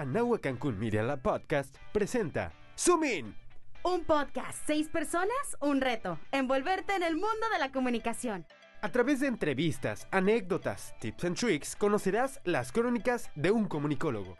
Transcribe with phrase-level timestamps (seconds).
[0.00, 3.36] Anahua Cancún Media Lab Podcast presenta Zoom In.
[3.84, 6.18] Un podcast, seis personas, un reto.
[6.32, 8.46] Envolverte en el mundo de la comunicación.
[8.80, 14.38] A través de entrevistas, anécdotas, tips and tricks, conocerás las crónicas de un comunicólogo.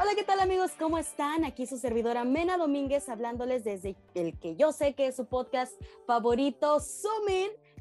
[0.00, 0.72] Hola, ¿qué tal amigos?
[0.76, 1.44] ¿Cómo están?
[1.44, 5.72] Aquí su servidora Mena Domínguez hablándoles desde el que yo sé que es su podcast
[6.04, 7.26] favorito, Zoom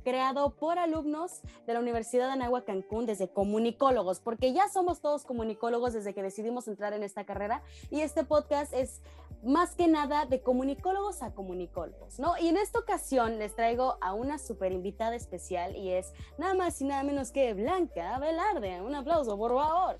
[0.07, 5.25] creado por alumnos de la Universidad de Anagua Cancún desde comunicólogos, porque ya somos todos
[5.25, 7.61] comunicólogos desde que decidimos entrar en esta carrera
[7.91, 9.01] y este podcast es
[9.43, 12.37] más que nada de comunicólogos a comunicólogos, ¿no?
[12.37, 16.79] Y en esta ocasión les traigo a una super invitada especial y es nada más
[16.79, 18.79] y nada menos que Blanca Velarde.
[18.79, 19.99] Un aplauso, por favor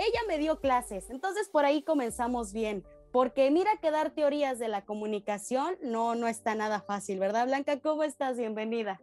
[0.00, 4.68] ella me dio clases, entonces por ahí comenzamos bien, porque mira que dar teorías de
[4.68, 7.80] la comunicación no, no está nada fácil, ¿verdad Blanca?
[7.80, 8.38] ¿Cómo estás?
[8.38, 9.00] Bienvenida.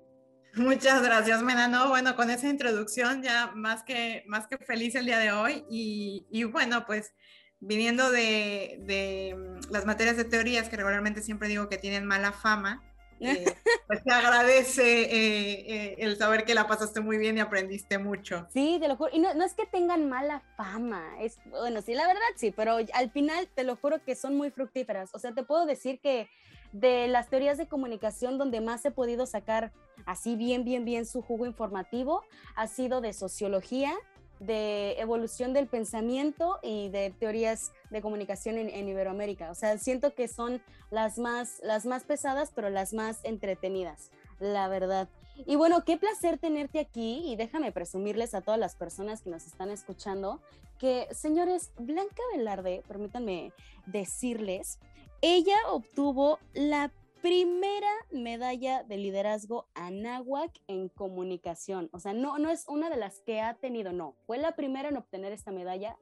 [0.56, 1.68] Muchas gracias, Mena.
[1.68, 5.66] No, bueno, con esa introducción ya más que, más que feliz el día de hoy
[5.70, 7.14] y, y bueno, pues
[7.59, 12.31] viniendo de, de, mm, las materias de teorías que regularmente siempre digo que tienen mala
[12.31, 12.84] fama,
[13.20, 13.46] eh,
[13.88, 18.48] pues te agradece eh, eh, el saber que la pasaste muy bien y aprendiste mucho.
[18.54, 19.12] Sí, te lo juro.
[19.14, 22.78] Y no, no, es que tengan mala fama, es, bueno, sí, la verdad sí, pero
[22.94, 25.09] al final te lo juro que son muy fructíferas.
[25.14, 26.30] O sea, te puedo decir que
[26.72, 29.72] de las teorías de comunicación donde más he podido sacar
[30.06, 32.24] así bien, bien, bien su jugo informativo
[32.56, 33.94] ha sido de sociología,
[34.40, 39.52] de evolución del pensamiento y de teorías de comunicación en, Iberoamérica.
[39.52, 44.68] O sea, siento que son las más, las más pesadas, pero las más entretenidas, la
[44.68, 45.10] verdad.
[45.46, 49.46] Y bueno, qué placer tenerte aquí y déjame presumirles a todas las personas que nos
[49.46, 50.42] están escuchando
[50.80, 53.52] que, señores, Blanca Velarde, permítanme
[53.86, 54.80] decirles,
[55.22, 61.90] ella obtuvo la primera medalla de liderazgo Anáhuac en comunicación.
[61.92, 64.16] O sea, no, no es una de las que ha tenido, no.
[64.26, 65.98] Fue la primera en obtener esta medalla.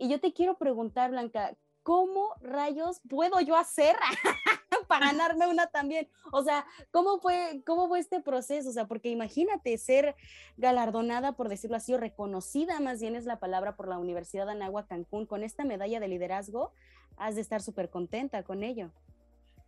[0.00, 3.94] Y yo te quiero preguntar, Blanca, ¿cómo rayos puedo yo hacer
[4.88, 6.08] para ganarme una también?
[6.32, 8.70] O sea, ¿cómo fue, ¿cómo fue este proceso?
[8.70, 10.16] O sea, porque imagínate ser
[10.56, 14.52] galardonada, por decirlo así, o reconocida más bien es la palabra por la Universidad de
[14.52, 16.72] Anáhuac Cancún con esta medalla de liderazgo,
[17.18, 18.92] has de estar súper contenta con ello.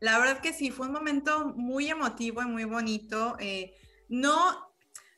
[0.00, 3.36] La verdad que sí, fue un momento muy emotivo y muy bonito.
[3.38, 3.74] Eh,
[4.08, 4.34] no,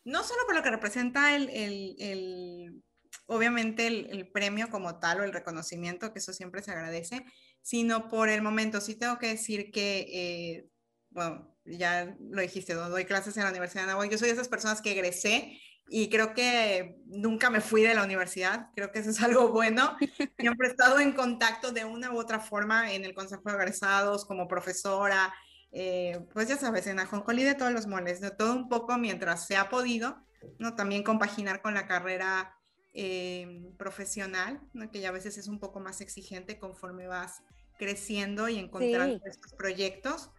[0.04, 2.82] no solo por lo que representa el
[3.26, 7.24] obviamente el, premio como tal o el reconocimiento, que eso siempre se agradece,
[7.62, 8.80] sino por el momento.
[8.80, 10.68] Sí tengo que decir que, eh,
[11.10, 14.10] bueno, ya lo dijiste, doy clases en la Universidad de Nahuatl.
[14.10, 18.04] Yo soy de esas personas que egresé y creo que nunca me fui de la
[18.04, 19.96] universidad, creo que eso es algo bueno.
[20.38, 24.24] Siempre he estado en contacto de una u otra forma en el Consejo de Egresados,
[24.24, 25.32] como profesora,
[25.72, 29.46] eh, pues ya sabes, en Ajonjolí de todos los moles, de todo un poco mientras
[29.46, 30.24] se ha podido,
[30.58, 30.74] ¿no?
[30.74, 32.53] También compaginar con la carrera
[32.94, 34.90] eh, profesional, ¿no?
[34.90, 37.42] que ya a veces es un poco más exigente conforme vas
[37.78, 39.22] creciendo y encontrando sí.
[39.26, 40.30] estos proyectos.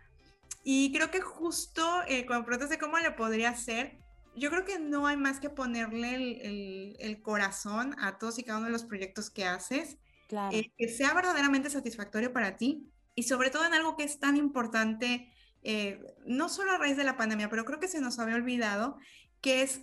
[0.64, 4.00] Y creo que justo eh, cuando preguntas de cómo le podría hacer,
[4.36, 8.44] yo creo que no hay más que ponerle el, el, el, corazón a todos y
[8.44, 10.56] cada uno de los proyectos que haces, claro.
[10.56, 14.36] eh, que sea verdaderamente satisfactorio para ti y sobre todo en algo que es tan
[14.36, 15.32] importante,
[15.64, 18.98] eh, no solo a raíz de la pandemia, pero creo que se nos había olvidado,
[19.42, 19.82] que es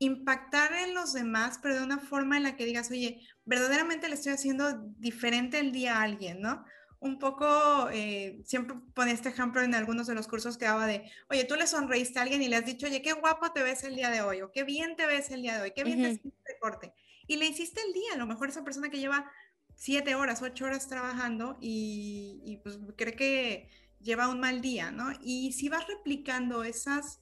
[0.00, 4.16] impactar en los demás, pero de una forma en la que digas, oye, verdaderamente le
[4.16, 6.64] estoy haciendo diferente el día a alguien, ¿no?
[7.00, 11.10] un poco, eh, siempre ponía este ejemplo en algunos de los cursos que daba de,
[11.30, 13.84] oye, tú le sonreíste a alguien y le has dicho, oye, qué guapo te ves
[13.84, 16.00] el día de hoy, o qué bien te ves el día de hoy, qué bien
[16.00, 16.20] uh -huh.
[16.20, 16.92] te hiciste corte.
[17.26, 19.30] Y le hiciste el día, a lo mejor esa persona que lleva
[19.74, 25.10] siete horas, ocho horas trabajando y, y pues cree que lleva un mal día, ¿no?
[25.22, 27.20] Y si vas replicando esas,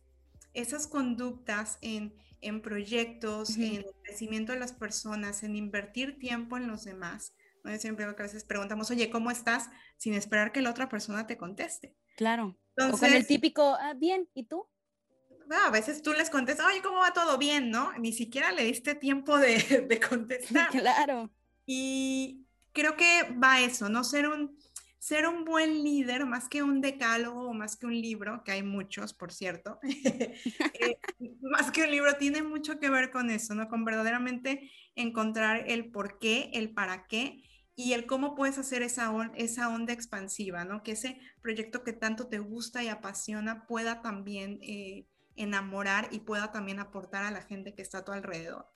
[0.54, 3.68] esas conductas en, en proyectos, uh -huh.
[3.68, 7.34] en el crecimiento de las personas, en invertir tiempo en los demás,
[7.64, 7.76] ¿no?
[7.78, 9.68] Siempre a veces preguntamos, oye, ¿cómo estás?
[9.96, 11.94] Sin esperar que la otra persona te conteste.
[12.16, 12.56] Claro.
[12.76, 14.66] Entonces, o con el típico, ah, bien, ¿y tú?
[15.50, 17.70] a veces tú les contestas, oye, ¿cómo va todo bien?
[17.70, 17.92] ¿No?
[17.98, 20.70] Ni siquiera le diste tiempo de, de contestar.
[20.70, 21.30] claro.
[21.64, 24.04] Y creo que va eso, ¿no?
[24.04, 24.58] Ser un,
[25.08, 28.62] ser un buen líder, más que un decálogo o más que un libro, que hay
[28.62, 30.98] muchos, por cierto, eh,
[31.40, 33.68] más que un libro, tiene mucho que ver con eso, ¿no?
[33.68, 37.42] Con verdaderamente encontrar el por qué, el para qué
[37.74, 40.82] y el cómo puedes hacer esa, esa onda expansiva, ¿no?
[40.82, 45.06] Que ese proyecto que tanto te gusta y apasiona pueda también eh,
[45.36, 48.66] enamorar y pueda también aportar a la gente que está a tu alrededor.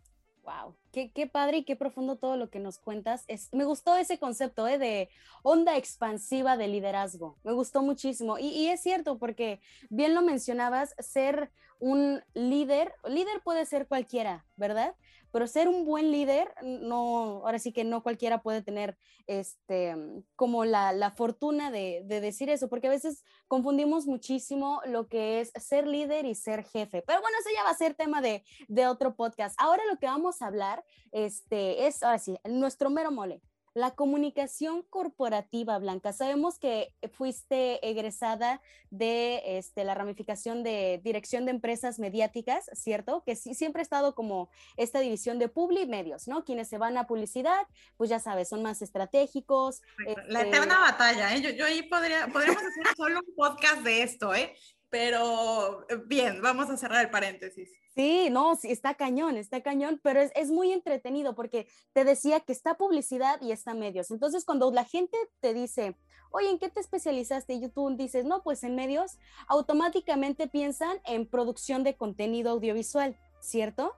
[0.42, 3.24] Wow, qué, padre y qué profundo todo lo que nos cuentas.
[3.28, 4.76] Es, me gustó ese concepto ¿eh?
[4.76, 5.08] de
[5.42, 7.38] onda expansiva de liderazgo.
[7.44, 8.38] Me gustó muchísimo.
[8.38, 14.94] Y, es cierto, porque bien lo mencionabas, ser un líder, líder puede ser cualquiera, ¿verdad?
[15.32, 18.96] Pero ser un buen líder, no, ahora sí que no cualquiera puede tener
[19.26, 19.96] este,
[20.36, 25.40] como la, la fortuna de, de, decir eso, porque a veces confundimos muchísimo lo que
[25.40, 27.02] es ser líder y ser jefe.
[27.02, 29.54] Pero bueno, eso ya va a ser tema de, de otro podcast.
[29.58, 33.40] Ahora lo que vamos a hablar este, es, ahora sí, nuestro mero mole,
[33.74, 36.12] la comunicación corporativa, Blanca.
[36.12, 38.60] Sabemos que fuiste egresada
[38.90, 43.22] de este, la ramificación de dirección de empresas mediáticas, ¿cierto?
[43.24, 46.44] Que sí, siempre ha estado como esta división de publi medios, ¿no?
[46.44, 47.66] Quienes se van a publicidad,
[47.96, 49.80] pues ya sabes, son más estratégicos.
[50.28, 51.40] La este eterna batalla, ¿eh?
[51.40, 54.54] Yo, yo ahí podría, podríamos hacer solo un podcast de esto, ¿eh?
[54.92, 57.70] Pero eh, bien, vamos a cerrar el paréntesis.
[57.94, 62.40] Sí, no, sí, está cañón, está cañón, pero es, es, muy entretenido porque te decía
[62.40, 64.10] que está publicidad y está medios.
[64.10, 65.96] Entonces, cuando la gente te dice,
[66.30, 67.54] oye, ¿en qué te especializaste?
[67.54, 73.94] Y tú dices, no, pues en medios, automáticamente piensan en producción de contenido audiovisual, ¿cierto?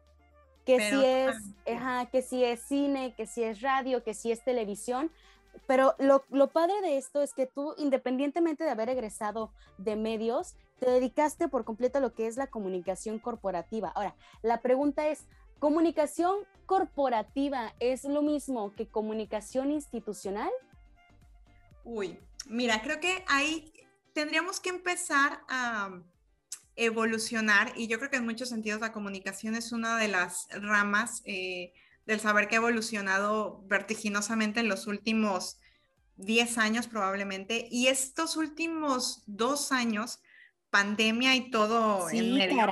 [0.65, 1.37] Que si es,
[1.77, 5.11] ajá, que si es cine, que si es radio, que si es televisión,
[5.67, 10.57] pero lo, lo, padre de esto es que tú, independientemente de haber egresado de medios,
[10.79, 13.91] te dedicaste por completo a lo que es la comunicación corporativa.
[13.95, 15.27] Ahora, la pregunta es,
[15.59, 16.35] ¿comunicación
[16.67, 20.51] corporativa es lo mismo que comunicación institucional?
[21.85, 23.73] Uy, mira, creo que ahí
[24.13, 26.01] tendríamos que empezar a
[26.77, 31.23] evolucionar y yo creo que en muchos sentidos la comunicación es una de las ramas
[31.25, 31.73] eh,
[32.07, 35.59] del saber que ha evolucionado vertiginosamente en los últimos
[36.17, 37.69] 10 años probablemente.
[37.71, 40.21] Y estos últimos dos años,
[40.71, 42.67] pandemia y todo en medio,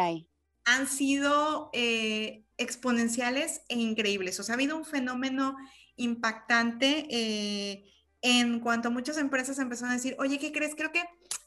[0.65, 4.39] han sido eh, exponenciales e increíbles.
[4.39, 5.57] O sea, ha habido un fenómeno
[5.97, 7.85] impactante eh,
[8.23, 10.75] en cuanto muchas empresas empezaron a decir, oye, ¿qué crees?
[10.77, 11.03] Creo que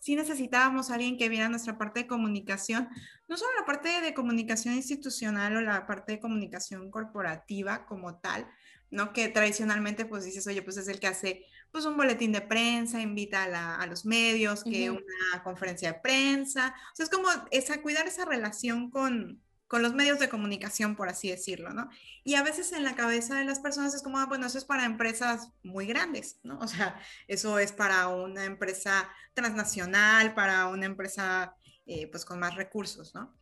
[0.05, 2.87] sí necesitábamos a alguien que viera nuestra parte de comunicación,
[3.27, 8.47] no solo la parte de comunicación institucional o la parte de comunicación corporativa como tal,
[8.91, 9.13] ¿no?
[9.13, 13.01] Que tradicionalmente pues dices, oye, pues es el que hace pues un boletín de prensa,
[13.01, 13.45] invita
[13.81, 18.25] a, los medios, que una conferencia de prensa, o sea, es como esa, cuidar esa
[18.25, 21.89] relación con, con los medios de comunicación, por así decirlo, ¿no?
[22.23, 24.65] Y a veces en la cabeza de las personas es como, ah, bueno, eso es
[24.65, 26.59] para empresas muy grandes, ¿no?
[26.65, 32.55] O sea, eso es para una empresa transnacional, para una empresa, eh, pues, con más
[32.55, 33.35] recursos, ¿no?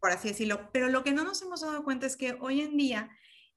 [0.00, 0.70] Por así decirlo.
[0.72, 3.10] Pero lo que no nos hemos dado cuenta es que hoy en día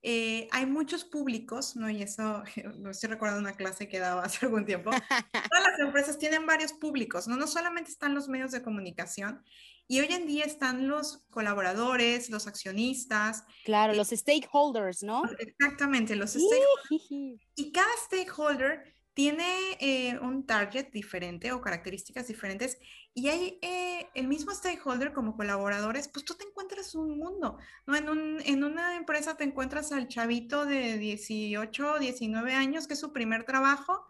[0.05, 1.89] eh, hay muchos públicos, ¿no?
[1.89, 2.43] Y eso,
[2.79, 4.91] me estoy recordando una clase que daba hace algún tiempo.
[5.49, 7.37] Todas las empresas tienen varios públicos, ¿no?
[7.37, 9.43] No solamente están los medios de comunicación,
[9.87, 13.43] y hoy en día están los colaboradores, los accionistas.
[13.65, 15.23] Claro, eh, los stakeholders, ¿no?
[15.39, 17.41] Exactamente, los stakeholders.
[17.55, 19.47] y cada stakeholder tiene
[19.79, 22.79] eh, un target diferente o características diferentes
[23.13, 27.95] y hay eh, el mismo stakeholder como colaboradores, pues tú te encuentras un mundo, ¿no?
[27.95, 32.99] En, un, en una empresa te encuentras al chavito de 18, 19 años, que es
[32.99, 34.03] su primer trabajo,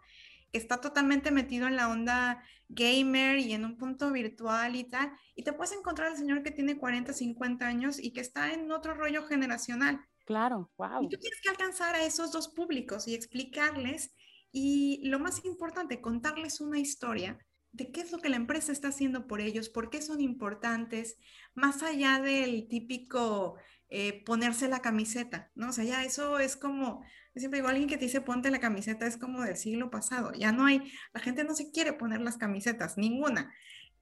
[0.52, 5.42] está totalmente metido en la onda gamer y en un punto virtual y tal, y
[5.42, 8.94] te puedes encontrar al señor que tiene 40, 50 años y que está en otro
[8.94, 10.00] rollo generacional.
[10.24, 11.02] Claro, wow.
[11.02, 14.14] Y tú tienes que alcanzar a esos dos públicos y explicarles,
[14.56, 17.36] y lo más importante, contarles una historia
[17.72, 21.18] de qué es lo que la empresa está haciendo por ellos, por qué son importantes,
[21.56, 23.56] más allá del típico
[23.88, 25.70] eh, ponerse la camiseta, ¿no?
[25.70, 27.02] O sea, ya eso es como,
[27.34, 30.52] siempre digo, alguien que te dice ponte la camiseta es como del siglo pasado, ya
[30.52, 33.52] no hay, la gente no se quiere poner las camisetas, ninguna.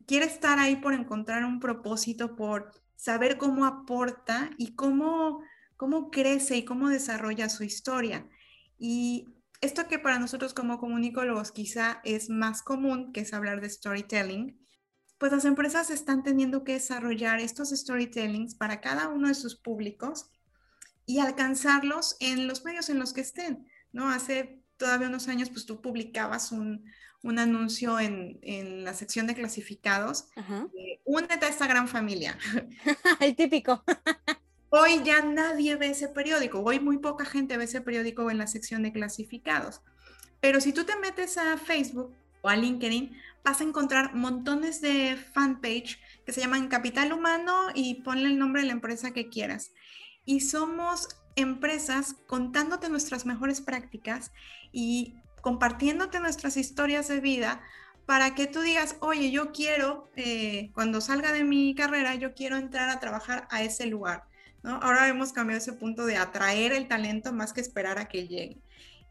[0.06, 5.42] Quiere estar ahí por encontrar un propósito, por saber cómo aporta y cómo,
[5.78, 8.28] cómo crece y cómo desarrolla su historia.
[8.78, 9.32] Y
[9.62, 14.60] esto que para nosotros como comunicólogos quizá es más común, que es hablar de storytelling,
[15.18, 20.30] pues las empresas están teniendo que desarrollar estos storytellings para cada uno de sus públicos
[21.06, 24.10] y alcanzarlos en los medios en los que estén, ¿no?
[24.10, 26.84] Hace todavía unos años, pues tú publicabas un,
[27.22, 30.28] un anuncio en, en, la sección de clasificados,
[31.04, 32.36] únete a esta gran familia.
[33.20, 33.84] El típico.
[34.74, 38.46] Hoy ya nadie ve ese periódico, hoy muy poca gente ve ese periódico en la
[38.46, 39.82] sección de clasificados.
[40.40, 43.14] Pero si tú te metes a Facebook o a LinkedIn,
[43.44, 48.62] vas a encontrar montones de fanpage que se llaman Capital Humano y ponle el nombre
[48.62, 49.72] de la empresa que quieras.
[50.24, 54.32] Y somos empresas contándote nuestras mejores prácticas
[54.72, 57.60] y compartiéndote nuestras historias de vida
[58.06, 62.56] para que tú digas, oye, yo quiero, eh, cuando salga de mi carrera, yo quiero
[62.56, 64.31] entrar a trabajar a ese lugar.
[64.64, 68.60] Ahora hemos cambiado ese punto de atraer el talento más que esperar a que llegue.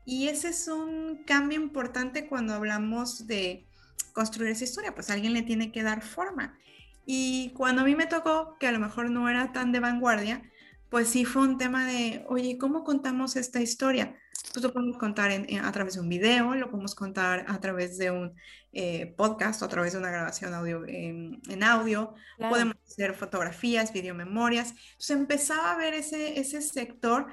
[0.05, 3.67] Y ese es un cambio importante cuando hablamos de
[4.13, 6.57] construir esa historia, pues alguien le tiene que dar forma.
[7.05, 10.50] Y cuando a mí me tocó, que a lo mejor no era tan de vanguardia,
[10.91, 14.13] pues sí fue un tema de, oye, ¿cómo contamos esta historia?
[14.51, 18.11] Pues lo podemos contar a través de un video, lo podemos contar a través de
[18.11, 18.35] un
[18.73, 24.71] eh, podcast o a través de una grabación audio en, audio, podemos hacer fotografías, videomemorias.
[24.71, 27.27] Entonces empezaba a ver ese, ese sector.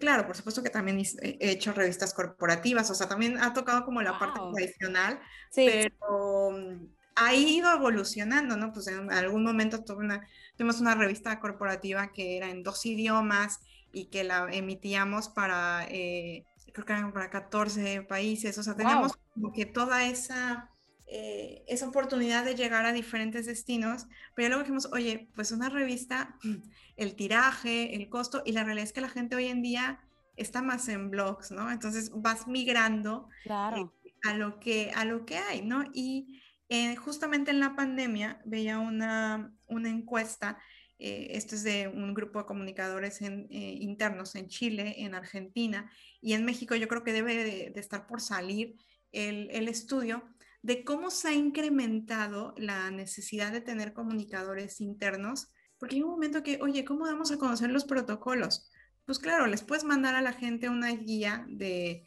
[0.00, 4.02] Claro, por supuesto que también he hecho revistas corporativas, o sea, también ha tocado como
[4.02, 5.20] la parte tradicional,
[5.54, 8.72] pero mm, ha ido evolucionando, ¿no?
[8.72, 13.60] Pues en algún momento tuve una, tuvimos una revista corporativa que era en dos idiomas
[13.92, 19.18] y que la emitíamos para, eh, creo que eran para 14 países, o sea, tenemos
[19.32, 20.70] como que toda esa,
[21.06, 25.68] eh, esa oportunidad de llegar a diferentes destinos, pero ya luego dijimos, oye, pues una
[25.68, 26.36] revista,
[26.96, 30.00] el tiraje, el costo, y la realidad es que la gente hoy en día
[30.36, 31.70] está más en blogs, ¿no?
[31.70, 33.94] Entonces vas migrando claro.
[34.04, 35.84] Eh, a, lo que, a lo que hay, ¿no?
[35.94, 40.58] Y eh, justamente en la pandemia veía una, una encuesta,
[40.98, 45.90] eh, esto es de un grupo de comunicadores en, eh, internos en Chile, en Argentina
[46.20, 48.76] y en México, yo creo que debe de, estar por salir
[49.12, 50.24] el, el, estudio
[50.62, 56.42] de cómo se ha incrementado la necesidad de tener comunicadores internos, porque hay un momento
[56.42, 58.70] que, oye, ¿cómo damos a conocer los protocolos?
[59.04, 62.04] Pues claro, les puedes mandar a la gente una guía de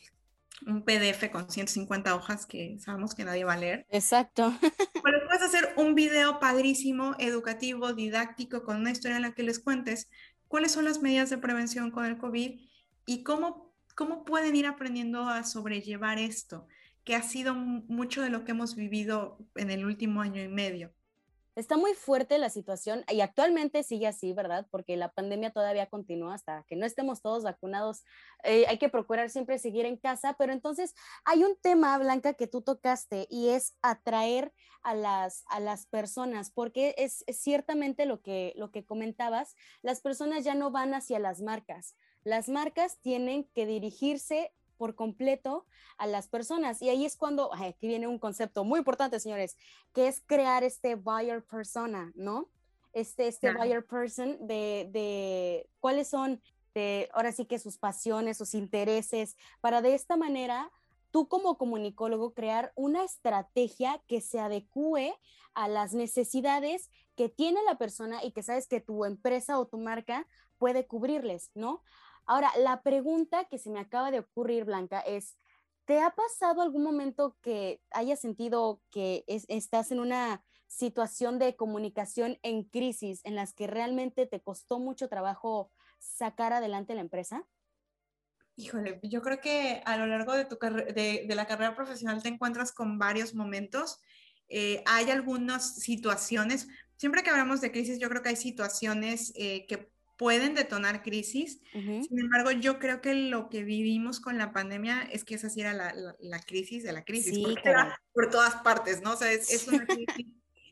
[0.66, 3.86] un PDF con 150 hojas que sabemos que nadie va a leer.
[3.90, 4.54] Exacto.
[5.04, 9.60] Pero puedes hacer un video padrísimo, educativo, didáctico, con una historia en la que les
[9.60, 10.10] cuentes
[10.48, 12.60] cuáles son las medidas de prevención con el COVID
[13.06, 16.68] y cómo, cómo pueden ir aprendiendo a sobrellevar esto,
[17.04, 20.96] que ha sido mucho de lo que hemos vivido en el último año y medio.
[21.60, 24.66] Está muy fuerte la situación y actualmente sigue así, ¿verdad?
[24.72, 28.06] Porque la pandemia todavía continúa hasta que no estemos todos vacunados.
[28.46, 32.48] Eh, hay que procurar siempre seguir en casa, pero entonces hay un tema, Blanca, que
[32.48, 38.22] tú tocaste y es atraer a las, a las personas, porque es, es ciertamente lo
[38.22, 41.98] que, lo que comentabas, las personas ya no van hacia las marcas.
[42.24, 45.66] Las marcas tienen que dirigirse por completo
[45.98, 46.82] a las personas.
[46.82, 49.58] Y ahí es cuando, aquí viene un concepto muy importante, señores,
[49.94, 52.50] que es crear este buyer persona, ¿no?
[52.94, 56.42] Este, este buyer person de, de cuáles son,
[56.74, 60.72] de, ahora sí que sus pasiones, sus intereses, para de esta manera
[61.12, 65.14] tú como comunicólogo crear una estrategia que se adecue
[65.54, 69.78] a las necesidades que tiene la persona y que sabes que tu empresa o tu
[69.78, 70.26] marca
[70.58, 71.84] puede cubrirles, ¿no?
[72.30, 75.36] Ahora, la pregunta que se me acaba de ocurrir, Blanca, es,
[75.86, 82.38] ¿te ha pasado algún momento que hayas sentido que estás en una situación de comunicación
[82.44, 87.48] en crisis en las que realmente te costó mucho trabajo sacar adelante la empresa?
[88.56, 92.72] Híjole, yo creo que a lo largo de, tu de, la carrera profesional te encuentras
[92.72, 94.00] con varios momentos.
[94.50, 99.66] Eh, hay algunas situaciones, siempre que hablamos de crisis, yo creo que hay situaciones eh,
[99.66, 101.62] que pueden detonar crisis.
[101.72, 105.62] Sin embargo, yo creo que lo que vivimos con la pandemia es que esa sí
[105.62, 109.14] era la, la, crisis de la crisis, sí, porque era por todas partes, ¿no?
[109.14, 110.28] O sea, es, una crisis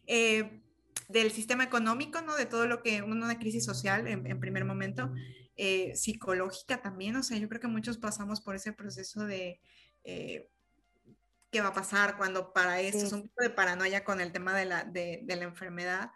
[0.05, 0.61] eh,
[1.07, 2.35] del sistema económico, ¿no?
[2.35, 5.13] De todo lo que, una crisis social en, en primer momento,
[5.55, 9.61] eh, psicológica también, o sea, yo creo que muchos pasamos por ese proceso de...
[10.03, 10.49] Eh,
[11.49, 14.53] qué va a pasar cuando para esto es un poco de paranoia con el tema
[14.53, 16.11] de la, de, de la enfermedad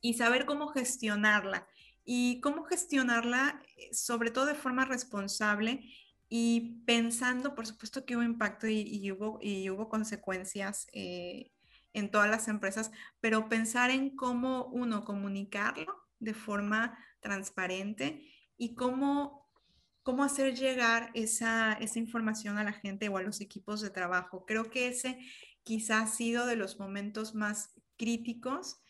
[0.00, 1.68] y saber cómo gestionarla
[2.04, 5.84] y cómo gestionarla, eh, sobre todo de forma responsable
[6.28, 11.50] y pensando, por supuesto que hubo impacto y, hubo, y hubo consecuencias eh,
[11.92, 12.90] en todas las empresas,
[13.20, 19.48] pero pensar en cómo uno comunicarlo de forma transparente y cómo,
[20.02, 24.44] cómo hacer llegar esa, esa información a la gente o a los equipos de trabajo.
[24.46, 25.18] Creo que ese
[25.64, 28.80] quizás ha sido de los momentos más críticos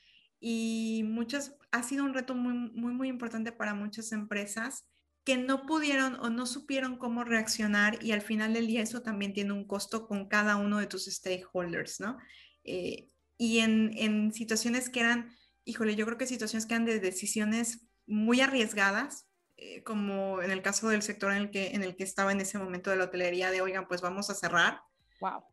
[0.40, 4.86] y muchas, ha sido un reto muy, muy, muy importante para muchas empresas
[5.24, 9.34] que no pudieron o no supieron cómo reaccionar y al final del día eso también
[9.34, 12.18] tiene un costo con cada uno de tus stakeholders, ¿no?
[12.64, 15.30] Eh, y en, en, situaciones que eran,
[15.64, 20.62] híjole, yo creo que situaciones que eran de decisiones muy arriesgadas, eh, como en el
[20.62, 23.04] caso del sector en el, que, en el que estaba en ese momento de la
[23.04, 24.80] hotelería, de, oigan, pues vamos a cerrar.
[25.20, 25.44] Wow.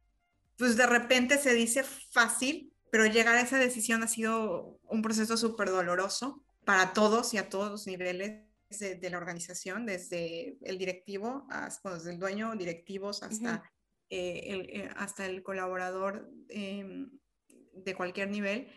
[0.58, 5.38] Pues de repente se dice fácil, pero llegar a esa decisión ha sido un proceso
[5.38, 11.48] súper doloroso para todos y a todos los niveles de, la organización, desde el directivo,
[11.50, 13.64] hasta, desde el dueño, directivos, hasta,
[14.10, 17.10] eh, el, eh, hasta el colaborador em,
[17.74, 18.68] de cualquier nivel.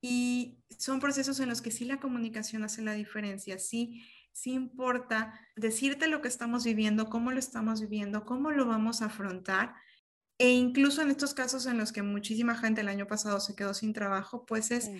[0.00, 5.38] Y son procesos en los que sí la comunicación hace la diferencia, sí, sí importa
[5.56, 9.74] decirte lo que estamos viviendo, cómo lo estamos viviendo, cómo lo vamos a afrontar
[10.38, 13.74] e incluso en estos casos en los que muchísima gente el año pasado se quedó
[13.74, 14.90] sin trabajo, pues es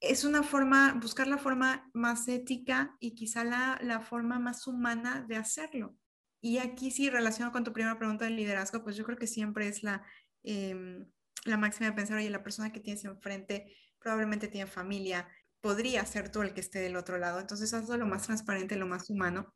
[0.00, 5.24] es una forma, buscar la forma más ética y quizá la, la forma más humana
[5.28, 5.94] de hacerlo.
[6.40, 9.68] Y aquí sí, relacionado con tu primera pregunta del liderazgo, pues yo creo que siempre
[9.68, 10.02] es la,
[10.42, 11.06] em,
[11.44, 15.28] la máxima de pensar, oye, la persona que tienes enfrente probablemente tiene familia,
[15.60, 17.38] podría ser tú el que esté del otro lado.
[17.38, 19.54] Entonces, hazlo lo más transparente, lo más humano.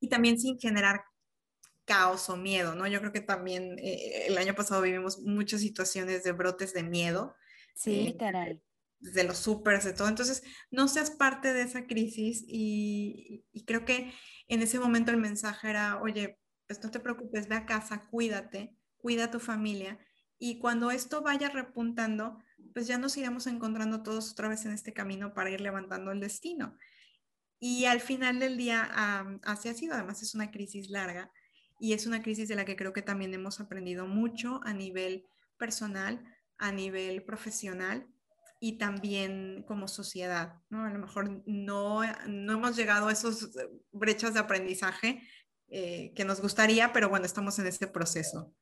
[0.00, 1.04] Y también sin generar
[1.84, 2.86] caos o miedo, ¿no?
[2.86, 7.34] Yo creo que también eh, el año pasado vivimos muchas situaciones de brotes de miedo.
[7.74, 8.62] Sí, eh, caray.
[9.00, 10.08] De los supers, de todo.
[10.08, 14.12] Entonces, no seas parte de esa crisis y, y, creo que
[14.48, 18.74] en ese momento el mensaje era, oye, pues no te preocupes, ve a casa, cuídate,
[18.96, 19.98] cuida a tu familia
[20.38, 22.38] y cuando esto vaya repuntando,
[22.72, 26.20] pues ya nos iremos encontrando todos otra vez en este camino para ir levantando el
[26.20, 26.76] destino.
[27.58, 28.90] Y al final del día,
[29.44, 31.32] así ha sido, además es una crisis larga
[31.84, 35.26] y es una crisis de la que creo que también hemos aprendido mucho a nivel
[35.58, 36.24] personal,
[36.56, 38.08] a nivel profesional
[38.58, 40.86] y también como sociedad, ¿no?
[40.86, 43.50] A lo mejor no, no hemos llegado a esas
[43.92, 45.20] brechas de aprendizaje
[45.68, 48.54] eh, que nos gustaría, pero bueno, estamos en este proceso.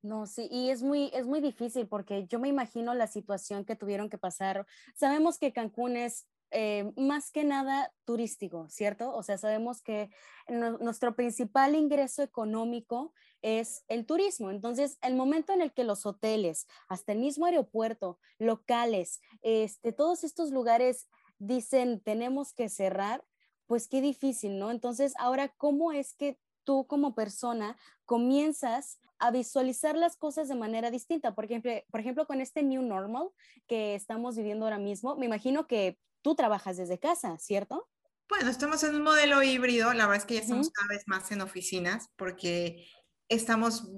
[0.00, 3.76] No, sí, y es muy, es muy difícil porque yo me imagino la situación que
[3.76, 4.66] tuvieron que pasar.
[4.94, 6.26] Sabemos que Cancún es
[6.56, 9.12] eh, más que nada turístico, ¿cierto?
[9.12, 10.10] O sea, sabemos que
[10.48, 14.50] nuestro principal ingreso económico es el turismo.
[14.50, 20.22] Entonces, el momento en el que los hoteles, hasta el mismo aeropuerto, locales, este, todos
[20.22, 21.08] estos lugares
[21.38, 23.24] dicen tenemos que cerrar,
[23.66, 24.70] pues qué difícil, ¿no?
[24.70, 30.90] Entonces, ahora, ¿cómo es que tú como persona comienzas a visualizar las cosas de manera
[30.90, 31.34] distinta.
[31.34, 33.28] Por ejemplo, por ejemplo, con este new normal
[33.66, 37.88] que estamos viviendo ahora mismo, me imagino que tú trabajas desde casa, ¿cierto?
[38.28, 41.30] Bueno, estamos en un modelo híbrido, la verdad es que ya estamos cada vez más
[41.30, 42.86] en oficinas porque
[43.28, 43.90] estamos,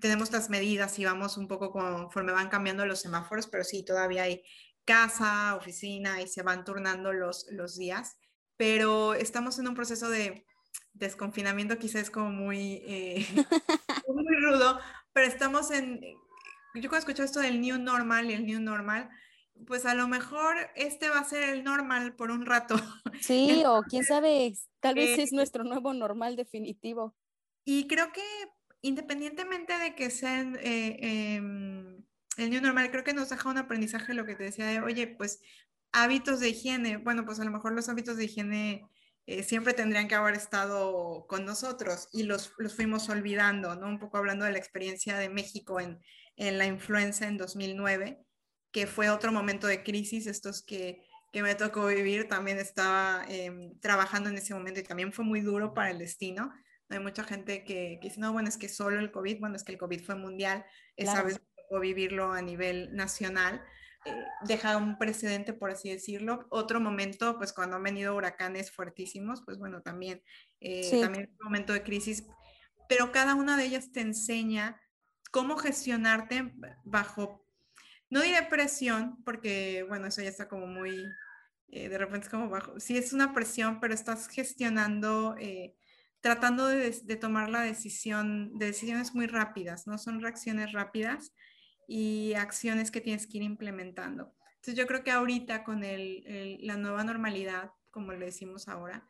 [0.00, 4.24] tenemos las medidas y vamos un poco conforme van cambiando los semáforos, pero sí, todavía
[4.24, 4.42] hay
[4.84, 8.16] casa, oficina y se van turnando los, los días,
[8.56, 10.44] pero estamos en un proceso de
[10.94, 13.26] desconfinamiento quizás es como muy, eh,
[14.08, 14.78] muy rudo,
[15.12, 16.00] pero estamos en,
[16.74, 19.10] yo cuando escucho esto del new normal y el new normal,
[19.66, 22.76] pues a lo mejor este va a ser el normal por un rato.
[23.20, 27.14] Sí, o quién sabe, tal vez es eh, nuestro nuevo normal definitivo.
[27.64, 28.22] Y creo que
[28.80, 32.04] independientemente de que sean eh, em,
[32.36, 35.06] el new normal, creo que nos deja un aprendizaje lo que te decía de, oye,
[35.06, 35.40] pues
[35.92, 38.88] hábitos de higiene, bueno, pues a lo mejor los hábitos de higiene
[39.26, 43.88] eh, siempre tendrían que haber estado con nosotros y los, los, fuimos olvidando, ¿no?
[43.88, 46.00] Un poco hablando de la experiencia de México en,
[46.36, 48.18] en la influenza en 2009,
[48.72, 53.78] que fue otro momento de crisis, estos que, que me tocó vivir, también estaba em,
[53.80, 56.52] trabajando en ese momento y también fue muy duro para el destino.
[56.88, 59.64] Hay mucha gente que, que, dice, no, bueno, es que solo el COVID, bueno, es
[59.64, 60.64] que el COVID fue mundial,
[60.96, 63.62] esa vez tocó vivirlo a nivel nacional,
[64.04, 66.46] eh, deja un precedente, por así decirlo.
[66.50, 70.22] Otro momento, pues cuando han venido huracanes fuertísimos, pues bueno, también,
[70.60, 72.26] eh, también es un momento de crisis,
[72.88, 74.80] pero cada una de ellas te enseña
[75.30, 76.52] cómo gestionarte
[76.84, 77.46] bajo,
[78.10, 81.04] no diré presión, porque bueno, eso ya está como muy,
[81.68, 85.36] eh, de repente es como bajo, sí es una presión, pero estás gestionando,
[86.20, 89.96] tratando de, de, tomar la decisión, de decisiones muy rápidas, ¿no?
[89.96, 91.32] Son reacciones rápidas
[91.86, 94.34] y acciones que tienes que ir implementando.
[94.56, 99.08] Entonces yo creo que ahorita con el, la nueva normalidad, como le decimos ahora,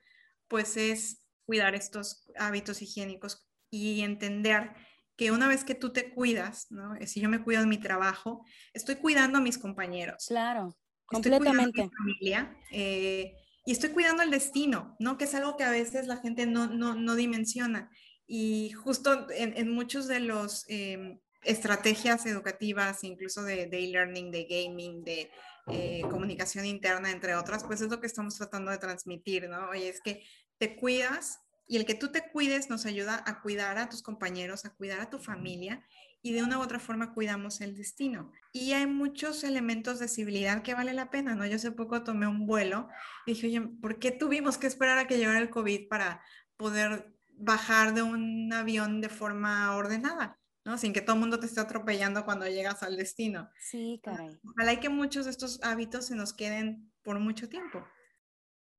[0.48, 4.72] pues es cuidar estos hábitos higiénicos y entender
[5.16, 6.94] que una vez que tú te cuidas, ¿no?
[7.06, 10.24] Si yo me cuido en mi trabajo, estoy cuidando a mis compañeros.
[10.28, 11.82] Claro, completamente.
[11.82, 15.18] Estoy cuidando a mi familia eh, y estoy cuidando el destino, ¿no?
[15.18, 17.90] Que es algo que a veces la gente no, no, no dimensiona.
[18.26, 25.04] Y justo en, en muchos de los eh, estrategias educativas, incluso de e-learning, de, gaming,
[25.04, 25.30] de
[25.68, 29.68] eh, comunicación interna, entre otras, pues es lo que estamos tratando de transmitir, ¿no?
[29.70, 30.24] Oye, es que
[30.58, 34.64] te cuidas y el que tú te cuides nos ayuda a cuidar a tus compañeros,
[34.64, 35.84] a cuidar a tu familia
[36.20, 38.32] y de una u otra forma cuidamos el destino.
[38.52, 41.46] Y hay muchos elementos de civilidad que vale la pena, ¿no?
[41.46, 42.88] Yo hace poco tomé un vuelo
[43.26, 46.22] y dije, oye, ¿por qué tuvimos que esperar a que llegara el COVID para
[46.56, 50.41] poder bajar de un avión de forma ordenada?
[50.64, 50.78] ¿No?
[50.78, 53.50] Sin que todo el mundo te esté atropellando cuando llegas al destino.
[53.58, 54.38] Sí, caray.
[54.44, 57.84] Ojalá que muchos de estos hábitos se nos queden por mucho tiempo.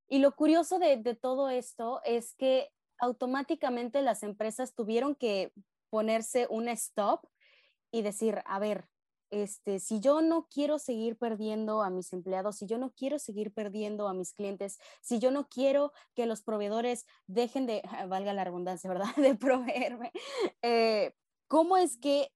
[0.08, 2.70] Y lo curioso de, de todo esto es que
[3.00, 5.52] automáticamente las empresas tuvieron que
[5.90, 7.26] ponerse un stop
[7.92, 8.88] y decir, a ver,
[9.34, 13.52] este, si yo no quiero seguir perdiendo a mis empleados, si yo no quiero seguir
[13.52, 18.44] perdiendo a mis clientes, si yo no quiero que los proveedores dejen de, valga la
[18.44, 20.12] redundancia, ¿verdad?, de proveerme,
[20.62, 21.16] eh,
[21.54, 22.32] ¿Cómo es que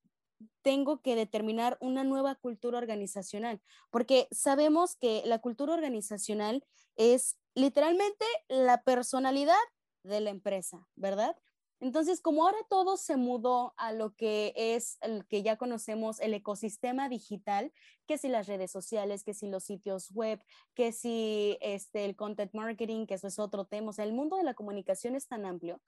[0.62, 6.64] tengo que determinar una nueva cultura organizacional, porque sabemos que la cultura organizacional
[6.98, 9.56] es literalmente la personalidad
[10.04, 11.36] de la empresa, ¿verdad?
[11.80, 16.34] Entonces, como ahora todo se mudó a lo que es el que ya conocemos, el
[16.34, 17.72] ecosistema digital,
[18.08, 22.54] que si las redes sociales, que si los sitios web, que si este, el content
[22.54, 25.46] marketing, que eso es otro tema, o sea, el mundo de la comunicación es tan
[25.46, 25.82] amplio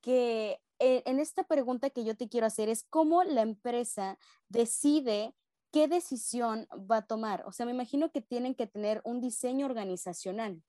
[0.00, 5.34] que eh, en esta pregunta que yo te quiero hacer es cómo la empresa decide
[5.72, 7.44] qué decisión va a tomar.
[7.46, 10.62] O sea, me imagino que tienen que tener un diseño organizacional.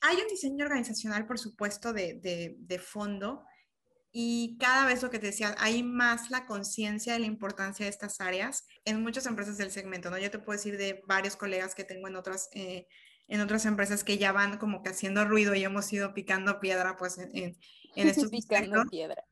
[0.00, 3.44] Hay un diseño organizacional, por supuesto, de, de, de fondo
[4.12, 7.90] y cada vez lo que te decía, hay más la conciencia de la importancia de
[7.90, 10.18] estas áreas en muchas empresas del segmento, ¿no?
[10.18, 12.86] Yo te puedo decir de varios colegas que tengo en otras, eh,
[13.28, 16.96] en otras empresas que ya van como que haciendo ruido y hemos ido picando piedra,
[16.96, 17.56] pues, en, en,
[17.94, 19.22] estos Picando piedra.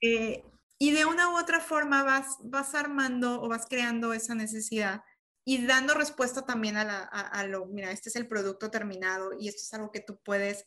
[0.00, 0.42] Eh,
[0.78, 5.02] y de una u otra forma vas, vas armando o vas creando esa necesidad
[5.44, 9.30] y dando respuesta también a, la, a, a, lo, mira, este es el producto terminado
[9.38, 10.64] y esto es algo que tú puedes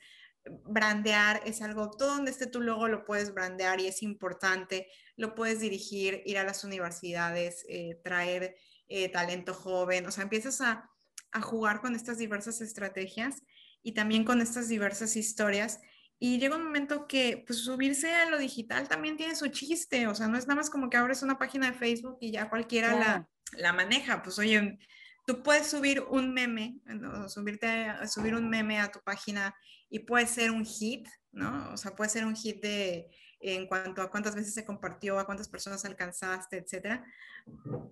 [0.66, 5.36] brandear es algo, todo donde esté tu logo lo puedes brandear y es importante, lo
[5.36, 8.56] puedes dirigir, ir a las universidades, eh, traer
[8.88, 10.90] eh, talento joven, o sea, empiezas a,
[11.32, 13.42] a, jugar con estas diversas estrategias
[13.84, 15.80] y también con estas diversas historias.
[16.22, 20.16] Y llega un momento que pues subirse a lo digital también tiene su chiste, o
[20.16, 22.94] sea, no es nada más como que abres una página de Facebook y ya cualquiera
[22.96, 24.78] la, la maneja, pues oye,
[25.26, 27.30] tú puedes subir un meme, ¿no?
[27.30, 29.56] subirte, subir un meme a tu página
[29.90, 31.74] y puede ser un hit, ¿no?
[31.74, 33.10] O sea, puede ser un hit de
[33.42, 37.06] en cuanto a cuántas veces se compartió, a cuántas personas alcanzaste, etcétera.